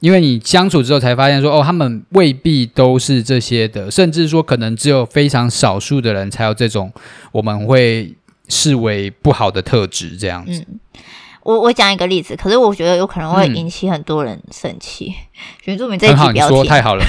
[0.00, 6.92] 因为你相处之后才发现说，哦，他们未必都是这些的，甚至说可能只有非常少数的人才有这种
[7.32, 8.14] 我们会
[8.48, 10.62] 视为不好的特质这样子。
[10.68, 10.80] 嗯，
[11.42, 15.14] 我我讲一个例子，可是我觉得有可能会引起很多人生气。
[15.64, 17.04] 原住民这一集标题，太好了。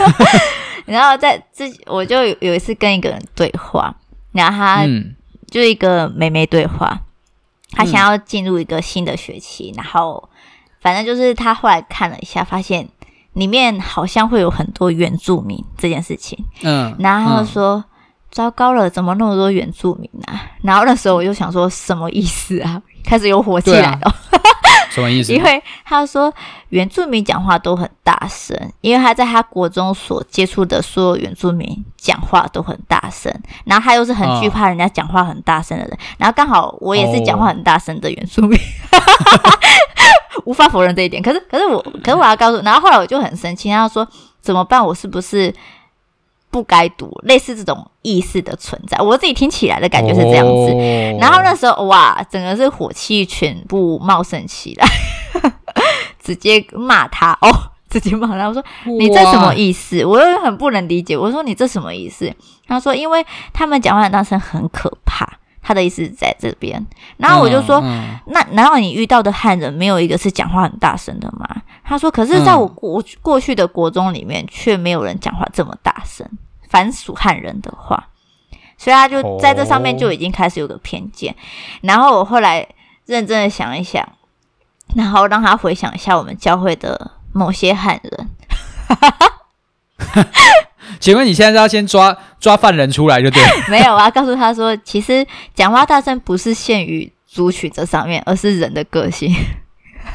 [0.86, 3.94] 然后在自己，我就有一次跟一个人对话，
[4.32, 4.86] 然后他
[5.50, 7.00] 就一个妹妹对话。
[7.72, 10.30] 他想要进入一个新的学期，嗯、然后
[10.80, 12.88] 反正就是他后来看了一下，发现
[13.34, 16.42] 里面好像会有很多原住民这件事情。
[16.62, 17.84] 嗯，然后说、嗯、
[18.30, 20.40] 糟糕了，怎么那么多原住民啊？
[20.62, 22.80] 然后那时候我就想说什么意思啊？
[23.04, 24.00] 开始有火气来了。
[24.02, 24.14] 啊、
[24.90, 25.32] 什么意思？
[25.32, 26.32] 因为他说
[26.68, 33.32] 原住民讲话都很大声，因为他在他国中所接触的所有原住民讲话都很大声，
[33.64, 38.58] 然后他又是很惧怕人家讲话很大声的人，哦、然后刚好我也是讲话很大声的原住民，
[38.92, 38.98] 哦、
[40.44, 41.22] 无法否认这一点。
[41.22, 44.06] 可是，可是我，可是我要告诉，然后后来我就很生气，然后说
[44.42, 44.84] 怎么办？
[44.84, 45.54] 我是不是
[46.50, 48.98] 不该读类似这种意识的存在？
[48.98, 50.52] 我自己听起来的感觉是这样子。
[50.52, 54.86] 哦、然后那时候哇，整个是火气全部冒生起来，
[56.22, 57.48] 直接骂他哦。
[57.88, 58.62] 直接骂他，我说
[58.98, 60.04] 你这什么意思？
[60.04, 61.16] 我又很不能理解。
[61.16, 62.30] 我说你这什么意思？
[62.66, 65.26] 他说因为他们讲话很大声，很可怕。
[65.68, 66.82] 他的意思是在这边。
[67.18, 71.46] 然后我就说，嗯嗯、那难道你遇到的汉人没有一个是讲话很大声的吗？
[71.84, 76.26] 他说，可是在我过过去的国中里面，却没有人讲话这么大声。
[76.70, 78.08] 凡属汉人的话，
[78.78, 81.30] 所以他就在这上面就已经开始有个偏见。
[81.32, 81.36] 哦、
[81.82, 82.66] 然后我后来
[83.04, 84.08] 认真的想一想，
[84.94, 87.12] 然后让他回想一下我们教会的。
[87.30, 88.30] 某些汉人，
[91.00, 93.48] 请问你现在是要先抓抓犯人出来就对了？
[93.70, 99.34] 没有啊，告诉他说，其实讲话大声不是限于族群这上面，而是人的个性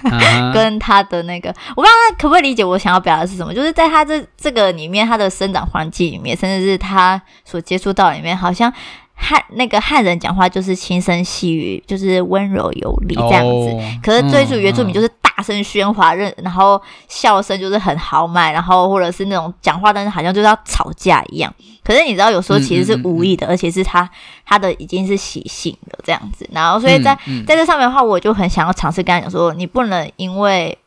[0.54, 8.72] 跟他的那个，我不知道他可不可以理解我想要表达的是什么，就是在他这这个里面，他的生长环境里面，甚至是他所接触到里面，好像
[9.14, 15.10] 汉那个汉人讲话就是轻声细语，就是温柔有礼这样子，哦、可是追逐原住民就是。
[15.44, 21.54] 大声喧哗，然后笑声就是很豪迈，然后或者是那种讲话，但是好像就是要吵架一样。
[21.84, 24.10] 可是你知道，有时候其实是无意的，嗯嗯嗯、而且是他
[24.46, 26.50] 他的已经是习性了这样子。
[26.54, 27.14] 然后，所以在、
[27.46, 30.78] 在这上面的话，我就很想要尝试跟他讲说，你不能因为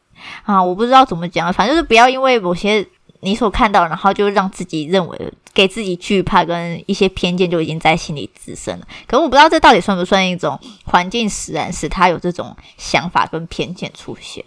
[0.44, 2.86] 啊，我不知道怎么讲，反正就是不要因为某些
[3.26, 5.32] 你所看到，然后就让自己认为。
[5.56, 14.44] 给自己惧怕跟一些偏见就已经在心里滋生了，可我不知道这到底算不算一种环境使然，使他有这种想法跟偏见出现。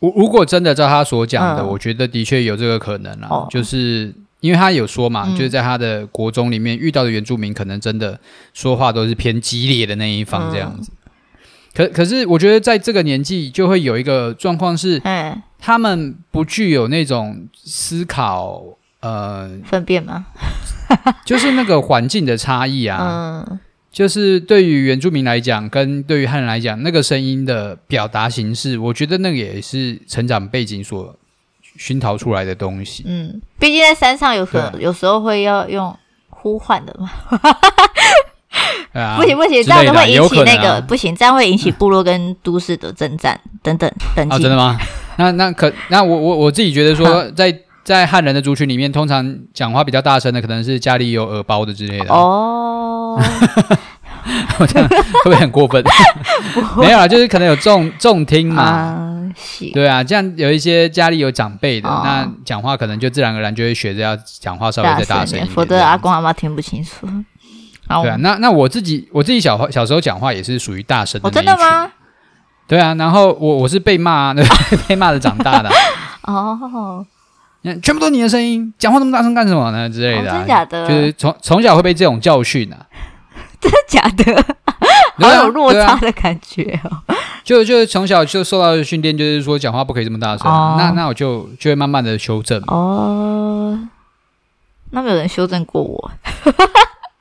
[0.00, 8.18] 如如果真的照他所讲的，嗯、我觉得的确有这个可能啊，哦、就是因为他有说嘛，嗯、就是在他的国中里面遇到的原住民，可能真的
[8.52, 10.90] 说话都是偏激烈的那一方这样子。
[10.90, 11.06] 嗯、
[11.74, 18.62] 可可是，我觉得在这个年纪就会有一个状况是，嗯，他们不具有那种思考，
[19.00, 20.26] 呃，分辨吗？
[21.24, 23.44] 就是那个环境的差异啊。
[23.48, 23.60] 嗯。
[23.92, 31.12] 就是对于原住民来讲，跟对于汉人来讲，那个声音的表达形式，我觉得那个也是成长背景所
[31.76, 33.02] 熏陶出来的东西。
[33.04, 37.10] 嗯，毕竟在山上有时候对有时候会要用呼唤的嘛。
[38.92, 44.34] 啊、不行不行，这样子会引起那个、啊、不行，这样会引起部落跟都市的征战等等等级。
[44.34, 44.78] 啊，真的吗？
[45.16, 52.12] 那那可那我我我自己觉得说， 在在汉人的族群里面，通常讲话比较大声的，可能是家里有耳包的之类的。
[52.12, 53.16] 哦，
[54.58, 55.82] 我这样会不会很过分？
[56.74, 58.62] 会没有啊，就是可能有重重听嘛。
[58.62, 59.06] 啊
[59.72, 67.06] 对啊，这样有一些家里有长辈的，哦、那讲话可能就自然而然就会学着要讲话稍微再大声一点，否则阿公阿妈听不清楚。
[68.02, 71.28] 对啊，那那我自己我自己小小时候讲话也是属于大声的。
[71.28, 71.90] 哦，真的吗？
[72.66, 74.32] 对啊，然后我我是被骂，
[74.88, 75.70] 被骂的长大的。
[76.22, 77.04] 哦。
[77.82, 79.86] 全部都你的声音，讲话那么大声干什么呢？
[79.90, 80.88] 之类的、啊，哦、真的假的？
[80.88, 82.86] 就是从从小会被这种教训啊，
[83.60, 84.56] 真的假的？
[85.18, 87.02] 好有落差的感觉哦。
[87.04, 90.50] 啊、就就从小就受到的训练，就是说讲话不可以这么大声。
[90.50, 92.62] 哦、那那我就就会慢慢的修正。
[92.68, 93.78] 哦，
[94.92, 96.10] 那没有人修正过我。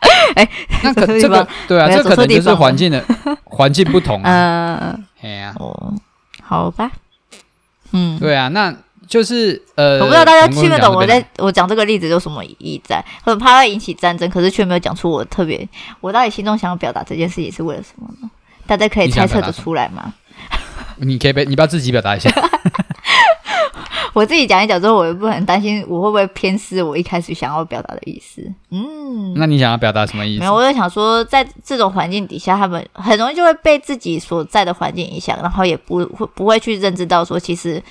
[0.36, 0.50] 哎、欸，
[0.84, 3.04] 那可 这个对啊，这可能就是环境的
[3.46, 4.80] 环境不同、啊。
[4.94, 5.94] 嗯，哎呀，哦，
[6.42, 6.92] 好吧，
[7.92, 8.74] 嗯，对啊，那。
[9.10, 15.68] 就是呃，我不知道大家听得懂我在我讲这个例子有什么意义在，很怕会引起战争，可是却没有讲出我特别，
[16.00, 18.30] 我到底心中想要表达这件事情是为了什么呢？
[18.68, 20.14] 大家可以猜测得出来吗？
[20.98, 22.30] 你，可以不，你不要自己表达一下。
[24.20, 28.42] 我自己讲一讲之后，我又不很担心我会不会偏私我一开始想要表达的意思。
[28.70, 30.40] 嗯，那你想要表达什么意思？
[30.40, 37.82] 没有，我就想说，在这种环境底下，他们很容易就会被自己所在的环境影响，然后也不会不会去认知到说其实。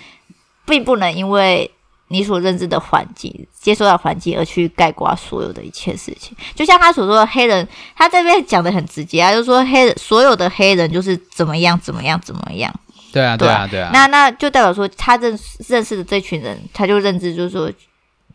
[0.70, 1.70] 并不能因为
[2.08, 6.36] 你所认知的环境、接受到环境而去概括所有的一切事情。
[6.54, 12.70] 就像他所说的黑人，他这边讲的很直接啊，就是说黑人所有的黑人就是怎么样怎么样怎么样。
[13.12, 13.90] 对啊，对啊，对啊。
[13.92, 17.70] 那那就代表说，他认识认识的这群人，他就认知就是说，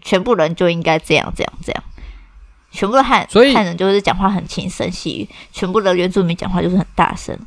[0.01, 1.83] 全部人就应该这样这样这样。
[2.71, 7.37] 全部的汉所以汉人就是讲话很轻声细语，全部的原住民讲话就是很大声。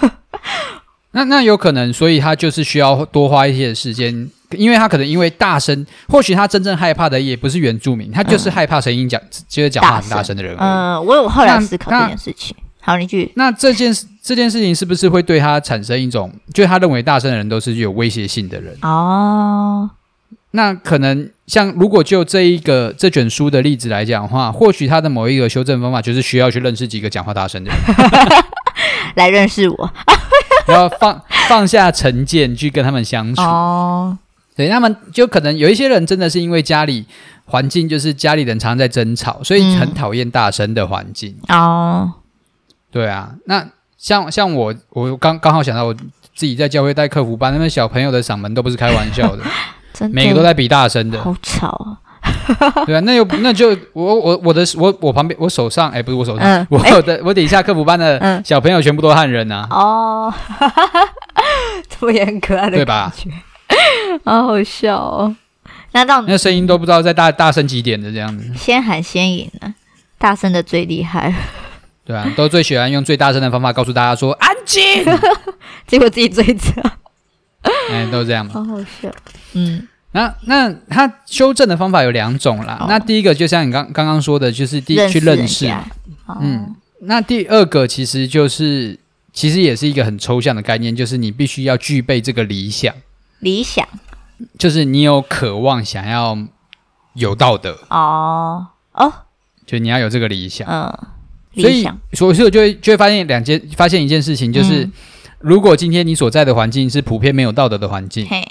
[1.12, 10.56] 那那有可能，所以他就是需要多花一些时间，因为他可能因为大声，或许他真正害怕的也不是原住民，他就是害怕声音讲，就是讲话很大声的人。
[10.58, 12.56] 嗯，我有后来思考这件事情。
[12.86, 13.32] 好，你去。
[13.34, 18.76] 那这件事这件事情是不是会对他产生一种，就他认为大声的人都是有威胁性的人？
[18.82, 19.90] 哦，
[20.52, 27.80] 那可能像如果就这一个这卷书的例子来讲的话，或许他的某一个修正方法就是需要去认识几个讲话大声的人，
[29.16, 29.92] 来认识我。
[30.68, 34.16] 然后放放下成见去跟他们相处哦，
[34.54, 37.04] 对，他们就可能有一些人真的是因为家里
[37.46, 42.12] 环境就是家里人常常在争吵，所以很讨厌大声的环境哦。
[42.96, 43.62] 对啊，那
[43.98, 45.92] 像像我，我刚刚好想到我
[46.34, 49.42] 自己在教会带客服班，那边小朋友的嗓门都不是开玩笑的，
[49.92, 52.00] 真的每个都在比大声的，好吵啊。
[52.86, 59.76] 对啊，那又那就我我我的我我旁边我手上哎，不是我手上，嗯、我的、欸、我底下客服班的小朋友全部都是汉人呐、啊。
[59.76, 60.34] 哦，
[61.86, 63.12] 这么也很可爱的，对吧？
[64.24, 65.36] 好好笑哦。
[65.92, 69.74] 那到那声音都不知道在大大声几点的这样子，先喊先赢了，
[70.16, 71.34] 大声的最厉害。
[72.06, 74.82] 对啊，都最喜欢用最大声的方法告诉大家说安静，
[75.86, 76.80] 结果自己最吵。
[77.90, 78.52] 哎、欸，都是这样嘛。
[78.54, 79.10] 好好笑，
[79.54, 79.86] 嗯。
[80.12, 82.78] 那那他修正的方法有两种啦。
[82.80, 85.66] 哦、那第一个就像你刚刚刚说的，就是第一去认识。
[86.24, 88.98] 哦、嗯，那第二个其实就是
[89.34, 92.94] 其实也是一个很抽象的概念，就是你必须要具备这个理想。
[93.40, 93.86] 理想
[94.58, 96.38] 就是你有渴望想要
[97.12, 97.78] 有道德。
[97.90, 99.12] 哦哦，
[99.66, 100.66] 就你要有这个理想。
[100.66, 100.98] 嗯，
[101.62, 101.98] 理想。
[102.12, 104.92] 所以所以我就会就会发现两件，发现一件事情，就是、嗯、
[105.40, 108.26] 如果今天你所在的环境是普遍没有道德的环境。
[108.26, 108.46] 嘿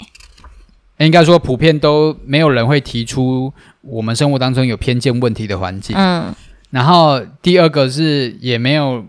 [0.98, 3.52] 应该说，普遍都没有人会提出
[3.82, 5.94] 我们生活当中有偏见问题的环境。
[5.94, 6.34] 嗯，
[6.70, 9.04] 然后第二个是也没有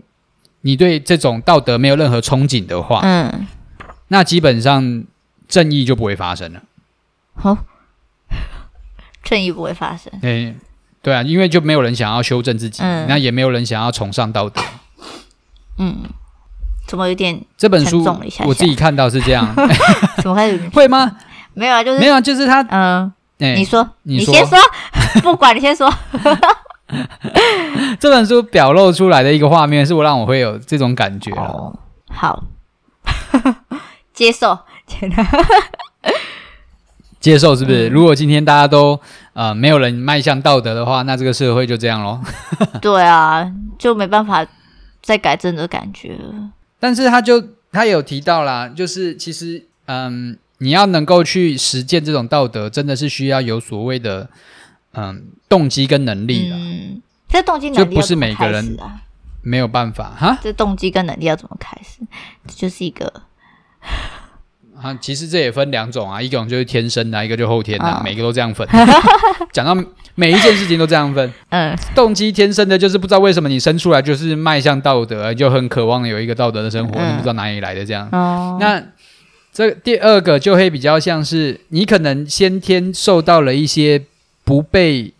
[0.60, 3.46] 你对这种道德没有任何憧憬的话，嗯，
[4.08, 5.02] 那基本上
[5.48, 6.62] 正义就不会发生了。
[7.32, 7.56] 好，
[9.24, 10.12] 正义不会发生。
[10.20, 10.54] 对，
[11.08, 14.60] 对啊，因为就没有人想要修正自己，嗯，那也没有人想要崇尚道德。
[15.78, 16.02] 嗯，
[16.86, 18.04] 怎么有点这本书
[18.44, 19.54] 我自己看到是这样，
[20.22, 21.16] 怎么开始 会吗？
[21.54, 24.58] 没有啊，就是没有啊，就是他嗯，你说，你先说，
[25.22, 25.90] 不管你先说。
[28.00, 31.74] 这本书表露出来的一个画面，是我让我会有这种感觉哦。
[32.10, 32.42] 好，
[34.12, 34.58] 接受，
[37.20, 37.88] 接受是不是？
[37.88, 39.00] 如果今天大家都
[39.32, 42.20] 呃没有人迈向道德的话，那这个社会就这样咯。
[42.80, 44.46] 对啊，就没办法
[45.02, 46.50] 再改正的感觉了。
[46.78, 47.42] 但是他就
[47.72, 54.30] 他有提到啦，就是其实嗯，你要能够去实践这种道德，真的是需要有所谓的
[54.92, 56.56] 嗯动机跟能力的。
[56.56, 58.76] 嗯，这动机能力就不是每个人
[59.42, 60.38] 没有办法哈。
[60.40, 62.00] 这动机跟能力要怎么开始？
[62.46, 63.12] 这就是一个。
[64.80, 68.66] 啊，其实这也分两种啊，一种就是天生的，一个就后天的，哦、每个都这样分。
[69.52, 69.74] 讲到
[70.14, 78.08] 每一件事情都这样分，嗯，动机天生的，就是不知道为什么你生出来就是迈向道德，就很渴望有一个道德的生活，嗯、你不知道哪里来的这样。
[78.12, 78.82] 哦，那
[79.52, 84.04] 这第二个就会比较像是你可能先天受到了一些
[84.44, 85.12] 不被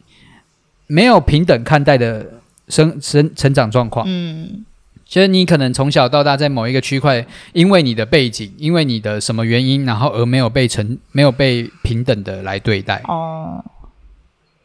[0.87, 2.25] 没有平等看待的
[2.69, 4.65] 生生成长状况，嗯。
[5.09, 13.01] 其实你可能从小到大在某一个区块，因为你的背景，因为你的什么原因，然后而没有被成没有被平等的来对待。
[13.09, 13.65] 哦。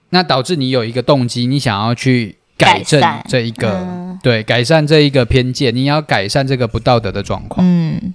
[0.10, 7.66] 那导致你有一个动机，你想要去改正这一个，嗯、对，改善这一个偏见，你要改善这个不道德的状况。
[7.66, 8.14] 嗯。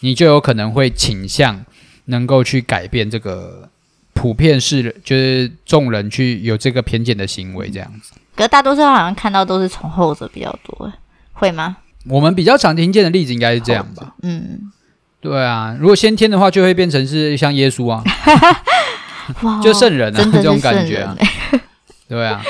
[0.00, 1.64] 你就有可能会倾向
[2.06, 3.68] 能够去改变这个
[4.14, 8.12] 普遍是就是众人去有这个偏见的行为这样子。
[8.34, 10.90] 可是大多数好像看到都是从后者比较多。
[11.38, 11.78] 会吗？
[12.06, 14.14] 我们比较常听见的例子应该是这样吧。
[14.22, 14.72] 嗯，
[15.20, 18.02] 对啊，如果先天的话，就会变成是像耶稣啊，
[19.42, 21.16] 哇就圣人啊，这种感觉啊。
[22.08, 22.42] 对啊，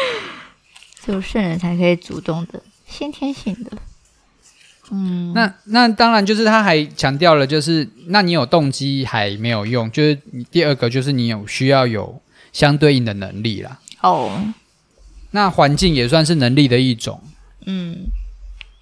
[1.05, 3.73] 只有圣人才可以主动的，先天性的。
[4.91, 12.23] 嗯，那那当然就是他还强调了，就是那你有动机还没有用，就是你第二个就是你有需要有
[12.53, 13.79] 相对应的能力啦。
[14.03, 14.41] 哦，
[15.33, 17.21] 那环境也算是能力的一种。
[17.67, 18.07] 嗯。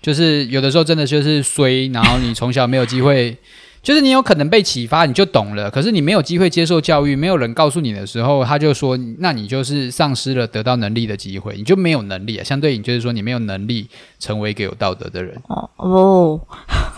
[0.03, 3.37] 就是有的时候真的就是衰，然后你从小没有机会，
[3.83, 5.71] 就是你有可能被启发，你就懂了。
[5.71, 12.45] 可是你没有机会接受教育，没有人告诉你的时候，他就说，那你就是丧失了得到能力的机会，你就没有能力啊。
[12.45, 13.89] 相对你就是说，你没有能力
[14.19, 15.37] 成为一个有道德的人。
[15.49, 16.41] 哦哦，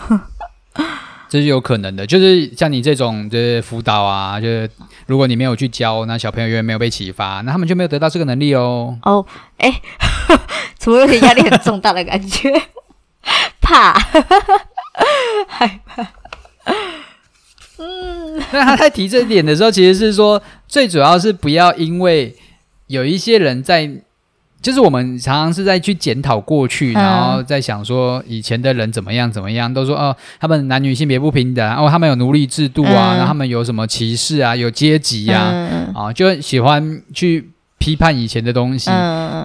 [1.29, 2.05] 这是有可能的。
[2.05, 4.69] 就是像你这种就是辅导啊，就是
[5.05, 8.97] 如果你没有去教，那小朋友永远没有被启发，那他们就没有得到这个能力哦。
[9.03, 9.25] 哦，
[9.57, 9.81] 哎，
[10.77, 12.51] 怎么有点压力很重大的感觉？
[13.61, 13.93] 怕，
[15.47, 16.07] 害怕。
[17.77, 22.35] 嗯，那他在提这点的时候，其实是说，最主要是不要因为
[22.87, 23.89] 有一些人在，
[24.61, 38.89] 就是我们常常是在去检讨过去，然后在想说以前的人怎么样怎么样，都说哦，他们男女性别不平等，哦，他们有奴隶制度啊，然后他们有什么歧视啊，有阶级啊，啊，就喜欢去批判以前的东西。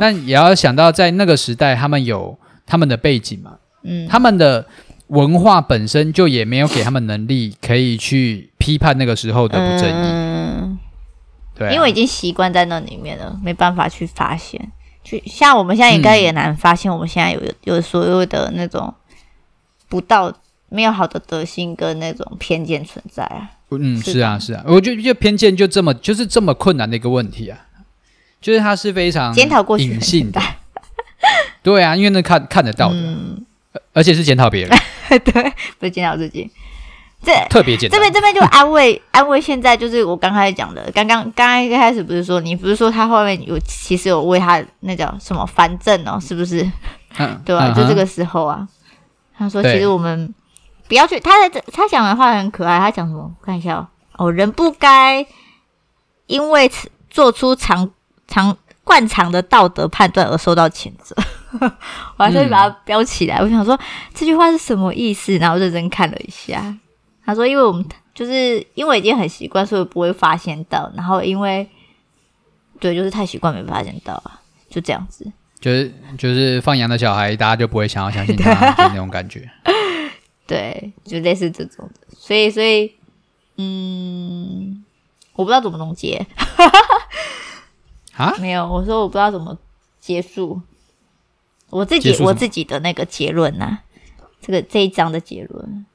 [0.00, 3.52] 但也要想到，在那个时代，他们有他们的背景嘛。
[3.84, 4.66] 嗯，他们的
[5.08, 9.92] 文化本身就也没有给他们能力可以去批判那个时候的不正义。
[9.92, 10.78] 嗯，
[11.54, 14.72] 对啊，因为已经习惯在那里面了，没办法去发现。
[15.04, 18.92] 就像我们现在应该也难发现，我们现在有有所有的那种
[19.86, 20.32] 不道、
[20.70, 23.50] 没有好的德性跟那种偏见存在啊。
[23.70, 27.58] 嗯，是啊，是啊，我觉得就偏见就这么就是这么困难的一个问题啊，
[28.40, 30.40] 就是它是非常检讨过去隐性的。
[31.62, 32.96] 对啊，因为那看看得到的。
[32.96, 33.44] 嗯
[33.92, 34.78] 而且是检讨别人，
[35.24, 36.50] 对，不是检讨自己。
[37.22, 37.98] 这特别简单。
[37.98, 39.40] 这边这边就安慰安慰。
[39.40, 46.62] 现在就是我刚开始讲的，刚刚刚刚一开始不是说你不是说他后面有其实有为他那叫什么反正哦，是不是？
[47.16, 47.72] 嗯， 对吧？
[47.74, 48.68] 就这个时候啊，
[49.38, 50.34] 他说其实我们
[50.86, 51.18] 不要去。
[51.18, 53.22] 他在他讲的话很可爱，他讲什么？
[53.22, 53.88] 我看一下哦。
[54.16, 55.26] 哦，人不该
[56.26, 56.70] 因为
[57.08, 57.90] 做出常
[58.28, 61.16] 常惯常的道德判断而受到谴责。
[62.16, 63.36] 我还是把它标起来。
[63.38, 63.78] 嗯、我想说
[64.12, 65.36] 这句话是什么意思？
[65.38, 66.76] 然后认真看了一下。
[67.26, 67.82] 他说：“因为我们
[68.14, 70.92] 就是因为已经很习惯，所以不会发现到。
[70.94, 71.66] 然后因为
[72.78, 75.26] 对，就是太习惯没发现到啊，就这样子。
[75.58, 79.48] 就是就是放羊的小孩，大家就不会想要相信他， 就那种感觉。
[80.46, 82.14] 对，就类似这种的。
[82.14, 82.92] 所以，所以，
[83.56, 84.84] 嗯，
[85.32, 86.26] 我不知道怎么总结。
[88.16, 88.34] 啊？
[88.38, 89.56] 没有，我说我不知道怎么
[89.98, 90.60] 结束。”
[91.74, 93.82] 我自己我自己的那个结论呐、啊，
[94.40, 95.86] 这个这一章的结论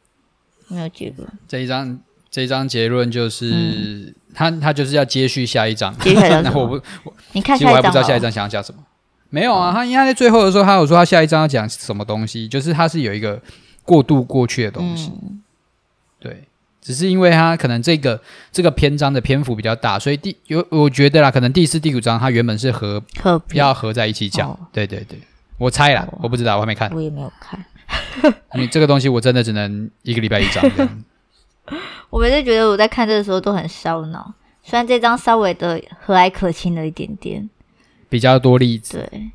[0.67, 1.25] 没有结论。
[1.47, 1.97] 这一章
[2.29, 5.97] 这一章结论就是、嗯、他他就是要接续下一章。
[5.99, 6.73] 接下来 我不
[7.03, 8.83] 我你看其实我还不知道下一章想要讲什么。
[9.29, 13.41] 没有啊，他因为他在最后的时候，他有说他下一章要讲什么东西，就是他是有一个
[13.83, 15.11] 过渡过去的东西。
[15.21, 15.41] 嗯、
[16.19, 16.43] 对，
[16.81, 18.19] 只是因为他可能这个
[18.51, 24.49] 这个篇章的篇幅比较大，所以第有我觉得啦，可能第四、第五章他原本是合合要合在一起讲。
[24.49, 25.19] 哦、对对对，
[25.59, 27.63] 我猜啦，哦、我不知道，我还没看，我也没有看。
[28.55, 30.63] 你这个东西我真的只能一个礼拜一张。
[32.09, 34.33] 我每次觉得我在看这个时候都很烧脑，
[34.63, 37.47] 虽然这张稍微的和蔼可亲了一点点，
[38.09, 39.31] 比较多例子，对，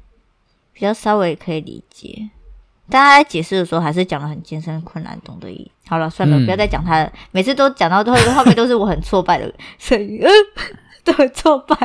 [0.73, 2.31] 比较稍微可以理解。
[2.91, 5.71] 但他在解释的时候还是讲的很艰深困难懂得意。
[5.87, 7.13] 好了，算了，嗯、不要再讲他了。
[7.31, 10.21] 每次都讲到最后一个画面都是我很挫败的声音，
[11.05, 11.77] 都很 挫败。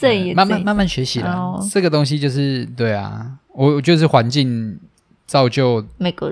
[0.00, 4.78] 这也慢慢慢慢学习了，哦、这个东西就是对啊，我我就是环境。
[5.30, 5.80] 造就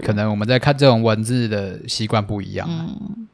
[0.02, 3.28] 可能我们在看这种文字的习惯不一样，嗯，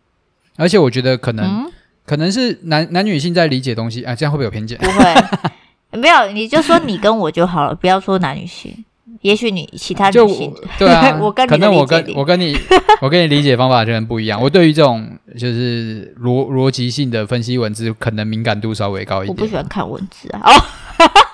[0.57, 1.72] 而且我觉得可能、嗯、
[2.05, 4.76] 可能是男男女性在理解东西啊，这样会不会有偏见？
[4.76, 5.14] 不会，
[5.99, 8.85] 没有，你就说你跟我就好了，不要说男女性。
[9.25, 12.55] 也许你其他女性，对啊， 我跟你可能我跟我跟你
[13.01, 14.39] 我跟你理解方法就很不一样。
[14.39, 19.35] 我对于这种就是逻逻辑性的分析文字，可能敏感度稍微高一点。
[19.35, 20.41] 我不喜欢看文字啊。
[20.45, 20.53] 哦。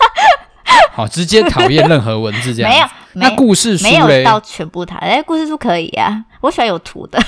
[0.94, 2.70] 好，直接讨厌任何文字这样。
[2.70, 5.10] 没有，那故事书没有到全部讨厌。
[5.16, 7.20] 哎，故事书可以啊，我喜欢有图的。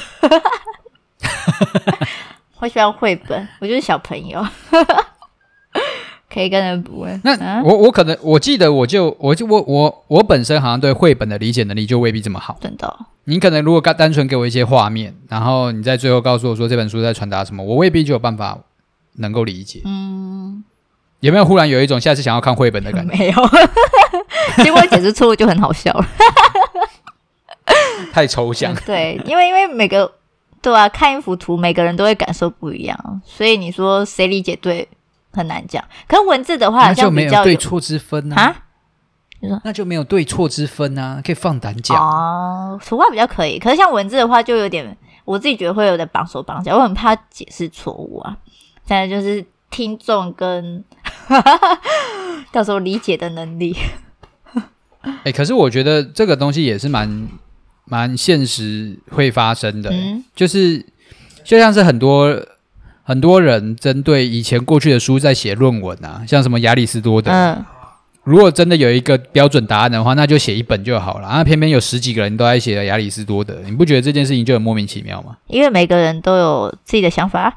[2.60, 4.46] 我喜欢绘本，我就是小朋友，
[6.32, 7.06] 可以跟人补。
[7.24, 12.56] 那、啊、我我可能我记得我就我就我我我本身好像对绘本的理解能力就未必这么好。
[12.60, 18.58] 真的、哦，你可能如果单单纯给我一些画面，然后你在最后告诉我说这本书在传达什么，我未必就有办法
[19.16, 19.82] 能够理解。
[19.84, 20.64] 嗯。
[21.20, 23.14] 有没有忽然有一种下次想要看绘本的感觉？
[23.16, 23.34] 没有，
[24.64, 26.04] 结果解释错误就很好笑了。
[28.12, 28.74] 太抽象。
[28.84, 30.10] 对，因为因为每个
[30.60, 34.88] 对啊，看一幅图，每个人都会感受不一样，所以你说谁理解对
[35.32, 35.82] 很难讲。
[36.06, 38.54] 可是文字的话，那就没有对错之分啊。
[39.40, 42.78] 你说那就没有对错之分啊，可以放胆讲哦。
[42.84, 48.36] 图画比较可以，可是像文字的话，就有点我自己觉得会有点绑手绑脚，我很怕解释错误啊。
[48.86, 50.84] 现在就是听众跟。
[52.50, 53.74] 到时候理解的能力，
[55.00, 57.28] 哎、 欸，可是我觉得这个东西也是蛮
[57.86, 60.84] 蛮现实会发生的，嗯、就是
[61.44, 62.28] 就像是很多
[63.02, 67.64] 很多人针对以前过去的书在写论文啊，像什么亚里士多德，嗯、
[68.24, 71.28] 如果真的有一个标准答案的话，那就写一本就好了。
[71.28, 75.36] 啊，偏偏有十几个人都在写亚里士多德，你不觉得这件事情就很莫名其妙吗？
[75.48, 77.56] 因为每个人都有自己的想法。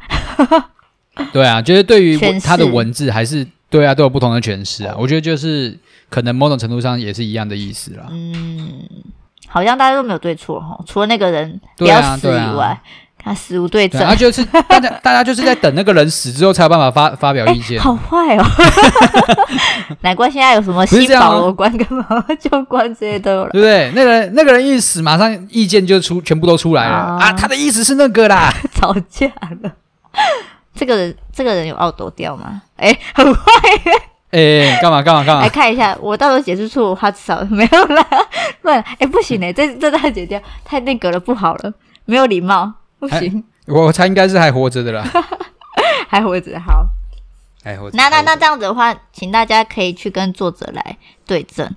[1.31, 3.47] 对啊，就是对于他的文字还是。
[3.67, 4.95] 对啊，都有不同的诠释啊。
[4.97, 5.77] 我觉得就是
[6.09, 8.05] 可能某种程度上也是一样的意思啦。
[8.09, 8.83] 嗯，
[9.47, 12.79] 好像大家都没有对错哈，除了那个人比较死以外，
[13.25, 13.99] 他死无对证。
[14.05, 17.81] 他就是大家，大家就是在等那个人死之后才有办法发发表意见。
[17.81, 18.45] 好坏哦，
[20.01, 22.05] 难怪现在有什么新保罗官跟毛
[22.39, 23.91] 教官这些都有了，对不对？
[23.95, 27.33] 那个人那个人一死，马上意见就出全部都出来了啊！
[27.33, 29.25] 他的意思是那个啦， 吵架
[29.63, 29.71] 了。
[30.75, 32.61] 这个人，这个人有奥斗掉吗？
[32.77, 33.41] 哎，很坏！
[34.31, 35.41] 哎，干嘛干嘛干嘛？
[35.41, 38.05] 来看一下，我到时候解释错误，他至少没有啦。
[38.63, 41.73] 乱哎，不行哎，这这段剪掉，太那个了，不好了，
[42.05, 43.43] 没有礼貌，不行。
[43.67, 45.03] 我猜应该是还活着的啦，
[46.07, 46.85] 还活着，好，
[47.63, 47.97] 还活着。
[47.97, 51.67] 那那那这样子的话，请大家可以去跟作者来对证。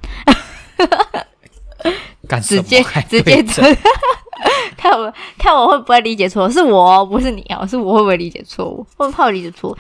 [2.43, 3.65] 直接直接证。
[4.77, 6.49] 看我看我会不会理解错？
[6.51, 7.67] 是我，不是你啊！
[7.67, 8.87] 是我会不会理解错误？
[8.97, 9.77] 会怕我理解错？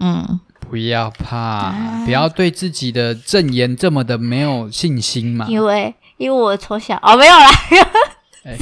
[0.00, 5.46] 嗯，不要怕，啊、不要对自己的证言这么的没有信心嘛。
[5.48, 7.46] 因为因为我从小哦没有啦，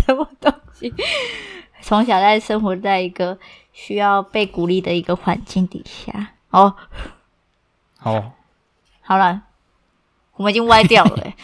[0.06, 0.92] 什么东西？
[1.80, 3.38] 从小在生活在一个
[3.72, 6.74] 需要被鼓励的一个环境底下哦。
[7.98, 8.32] 好，
[9.02, 9.42] 好了，
[10.36, 11.34] 我们已经歪掉了、欸。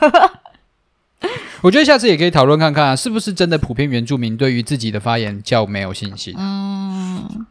[1.62, 6.34] 我觉得下次也可以讨论看看啊，是不是真的普遍原住民对于自己的发言较没有信心？
[6.38, 7.46] 嗯，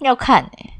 [0.00, 0.74] 要看哎、欸。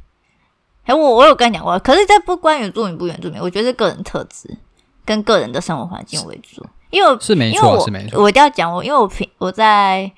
[0.86, 4.58] 哎，我我有跟你讲过，可是这不关原住民不原住民，我觉得是个人特质
[5.04, 6.66] 跟个人的生活环境为主。
[6.90, 8.20] 因为是没错，是没错。
[8.20, 10.10] 我一定要讲我，因为我平我在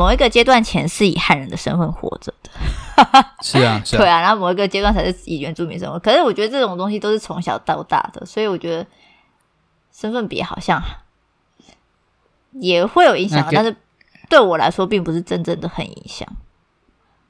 [0.00, 2.50] 某一个阶段前是以汉人的身份活着的。
[3.42, 4.20] 是啊，是啊，对啊。
[4.20, 5.98] 然后某一个阶段才是以原住民生活。
[5.98, 8.86] 可是我觉得这种东西都是从小到大的，所以我觉得
[9.92, 10.82] 身份别好像。
[12.52, 13.76] 也会有影响，但是
[14.28, 16.26] 对我来说，并不是真正的很影响。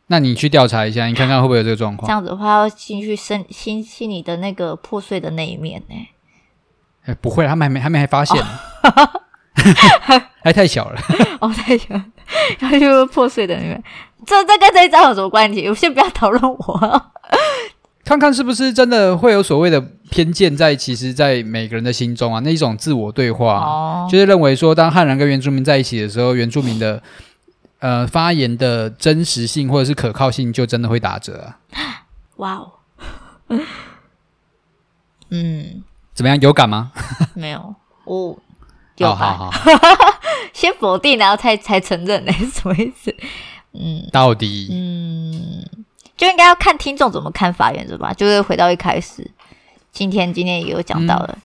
[0.06, 2.06] 那你去调查一下，你看看会不会有这个状况？
[2.06, 5.94] 这样子的话，要进去深心心里的那个破碎的那一面呢？
[7.04, 8.42] 哎，不会，他们还没还没还发现，
[10.42, 11.00] 还太小了。
[11.40, 12.04] 哦，太小了，
[12.58, 13.82] 然后就破碎的那面。
[14.26, 15.66] 这这跟这一张有什么关系？
[15.68, 17.10] 我先不要讨论我，
[18.04, 19.80] 看看是不是真的会有所谓的
[20.10, 27.02] 偏见在其实，在每个人的心中啊，那一种自我对话，哦、就是认为说，当汉人跟原住民在一起的时候，原住民的
[27.78, 31.58] 呃发言的真实性或者是可靠性就真的会打折啊。
[32.36, 32.72] 哇哦，
[35.30, 35.82] 嗯，
[36.14, 36.40] 怎么样？
[36.40, 36.92] 有感吗？
[37.34, 37.74] 没有，
[38.04, 38.36] 哦，
[39.00, 39.18] 有感。
[39.18, 40.20] 好好好。
[40.52, 42.32] 先否定，然后才才承认呢？
[42.52, 43.14] 什么意思？
[43.72, 45.64] 嗯，到底，嗯，
[46.16, 48.12] 就应该要看听众怎么看法院是吧？
[48.12, 49.30] 就是回到一开始，
[49.92, 51.42] 今天今天也有讲到了，嗯、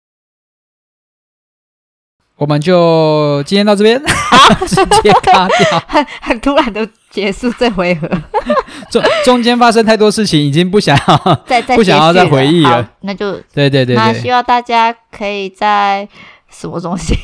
[2.37, 8.07] 我们就今天到这边，啊、 直接卡掉，很很突然的结束这回合，
[8.89, 16.07] 中中间发生太多事情，已经不想要再再不想要再回忆了，那就对对对，对，那希望大家可以在
[16.53, 17.15] 什么东西。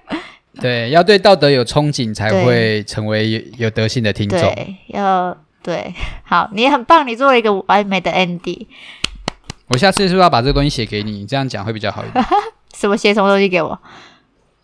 [0.58, 4.40] 对，要对道德有憧憬，才会成为有，有德性的听众。
[4.40, 5.92] 对，要对，
[6.24, 8.66] 好，你很棒，你做了一个完美的 ending。
[9.68, 11.26] 我下次是不是要把这个东西写给你？
[11.26, 12.24] 这样讲会比较好一点。
[12.74, 13.78] 什么写什么东西给我？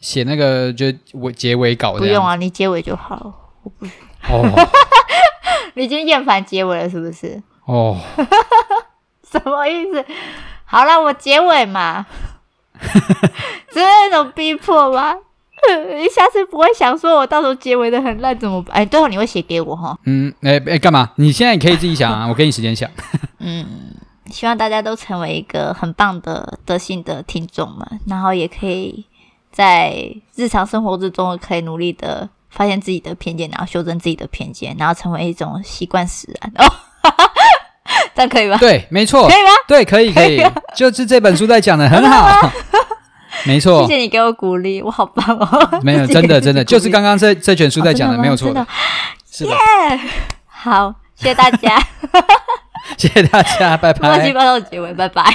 [0.00, 1.92] 写那个就尾结尾稿。
[1.92, 3.50] 不用啊，你结尾就好。
[3.62, 3.84] 我不。
[4.30, 4.68] 哦。
[5.74, 7.42] 你已经厌烦结尾了，是不是？
[7.66, 7.98] 哦。
[9.30, 10.04] 什么意思？
[10.64, 12.06] 好了，我结尾嘛。
[12.82, 15.14] 是那种逼迫吗？
[15.96, 18.76] 你下次不会想说，我到时候结尾的很烂怎么办？
[18.76, 19.96] 哎，最后你会写给我哈？
[20.06, 21.10] 嗯，哎哎，干嘛？
[21.16, 22.90] 你现在也可以自己想啊， 我给你时间想。
[23.38, 23.94] 嗯，
[24.26, 29.06] 希望大家都成为一个很棒的德性的听众们，然后也可以
[29.52, 36.52] 在日常生活之中可以努力的发现自己的偏见，然后修正自己的偏见，然后成为一种习惯使然。
[36.56, 36.72] 哦，
[38.14, 38.56] 这样可以吗？
[38.58, 39.50] 对，没错，可以吗？
[39.66, 40.42] 对，可以，可以，
[40.74, 42.50] 就是这本书在讲的很好。
[43.44, 45.80] 没错，谢谢你给我鼓励，我好棒哦！
[45.82, 48.64] 没有，真的真的，就是刚刚这这卷书在讲的，没有错的，
[49.32, 49.52] 是的。
[50.46, 51.82] 好，谢谢大家，
[52.98, 54.08] 谢谢大家，拜拜。
[54.08, 55.34] 乱七八糟的结尾，拜拜。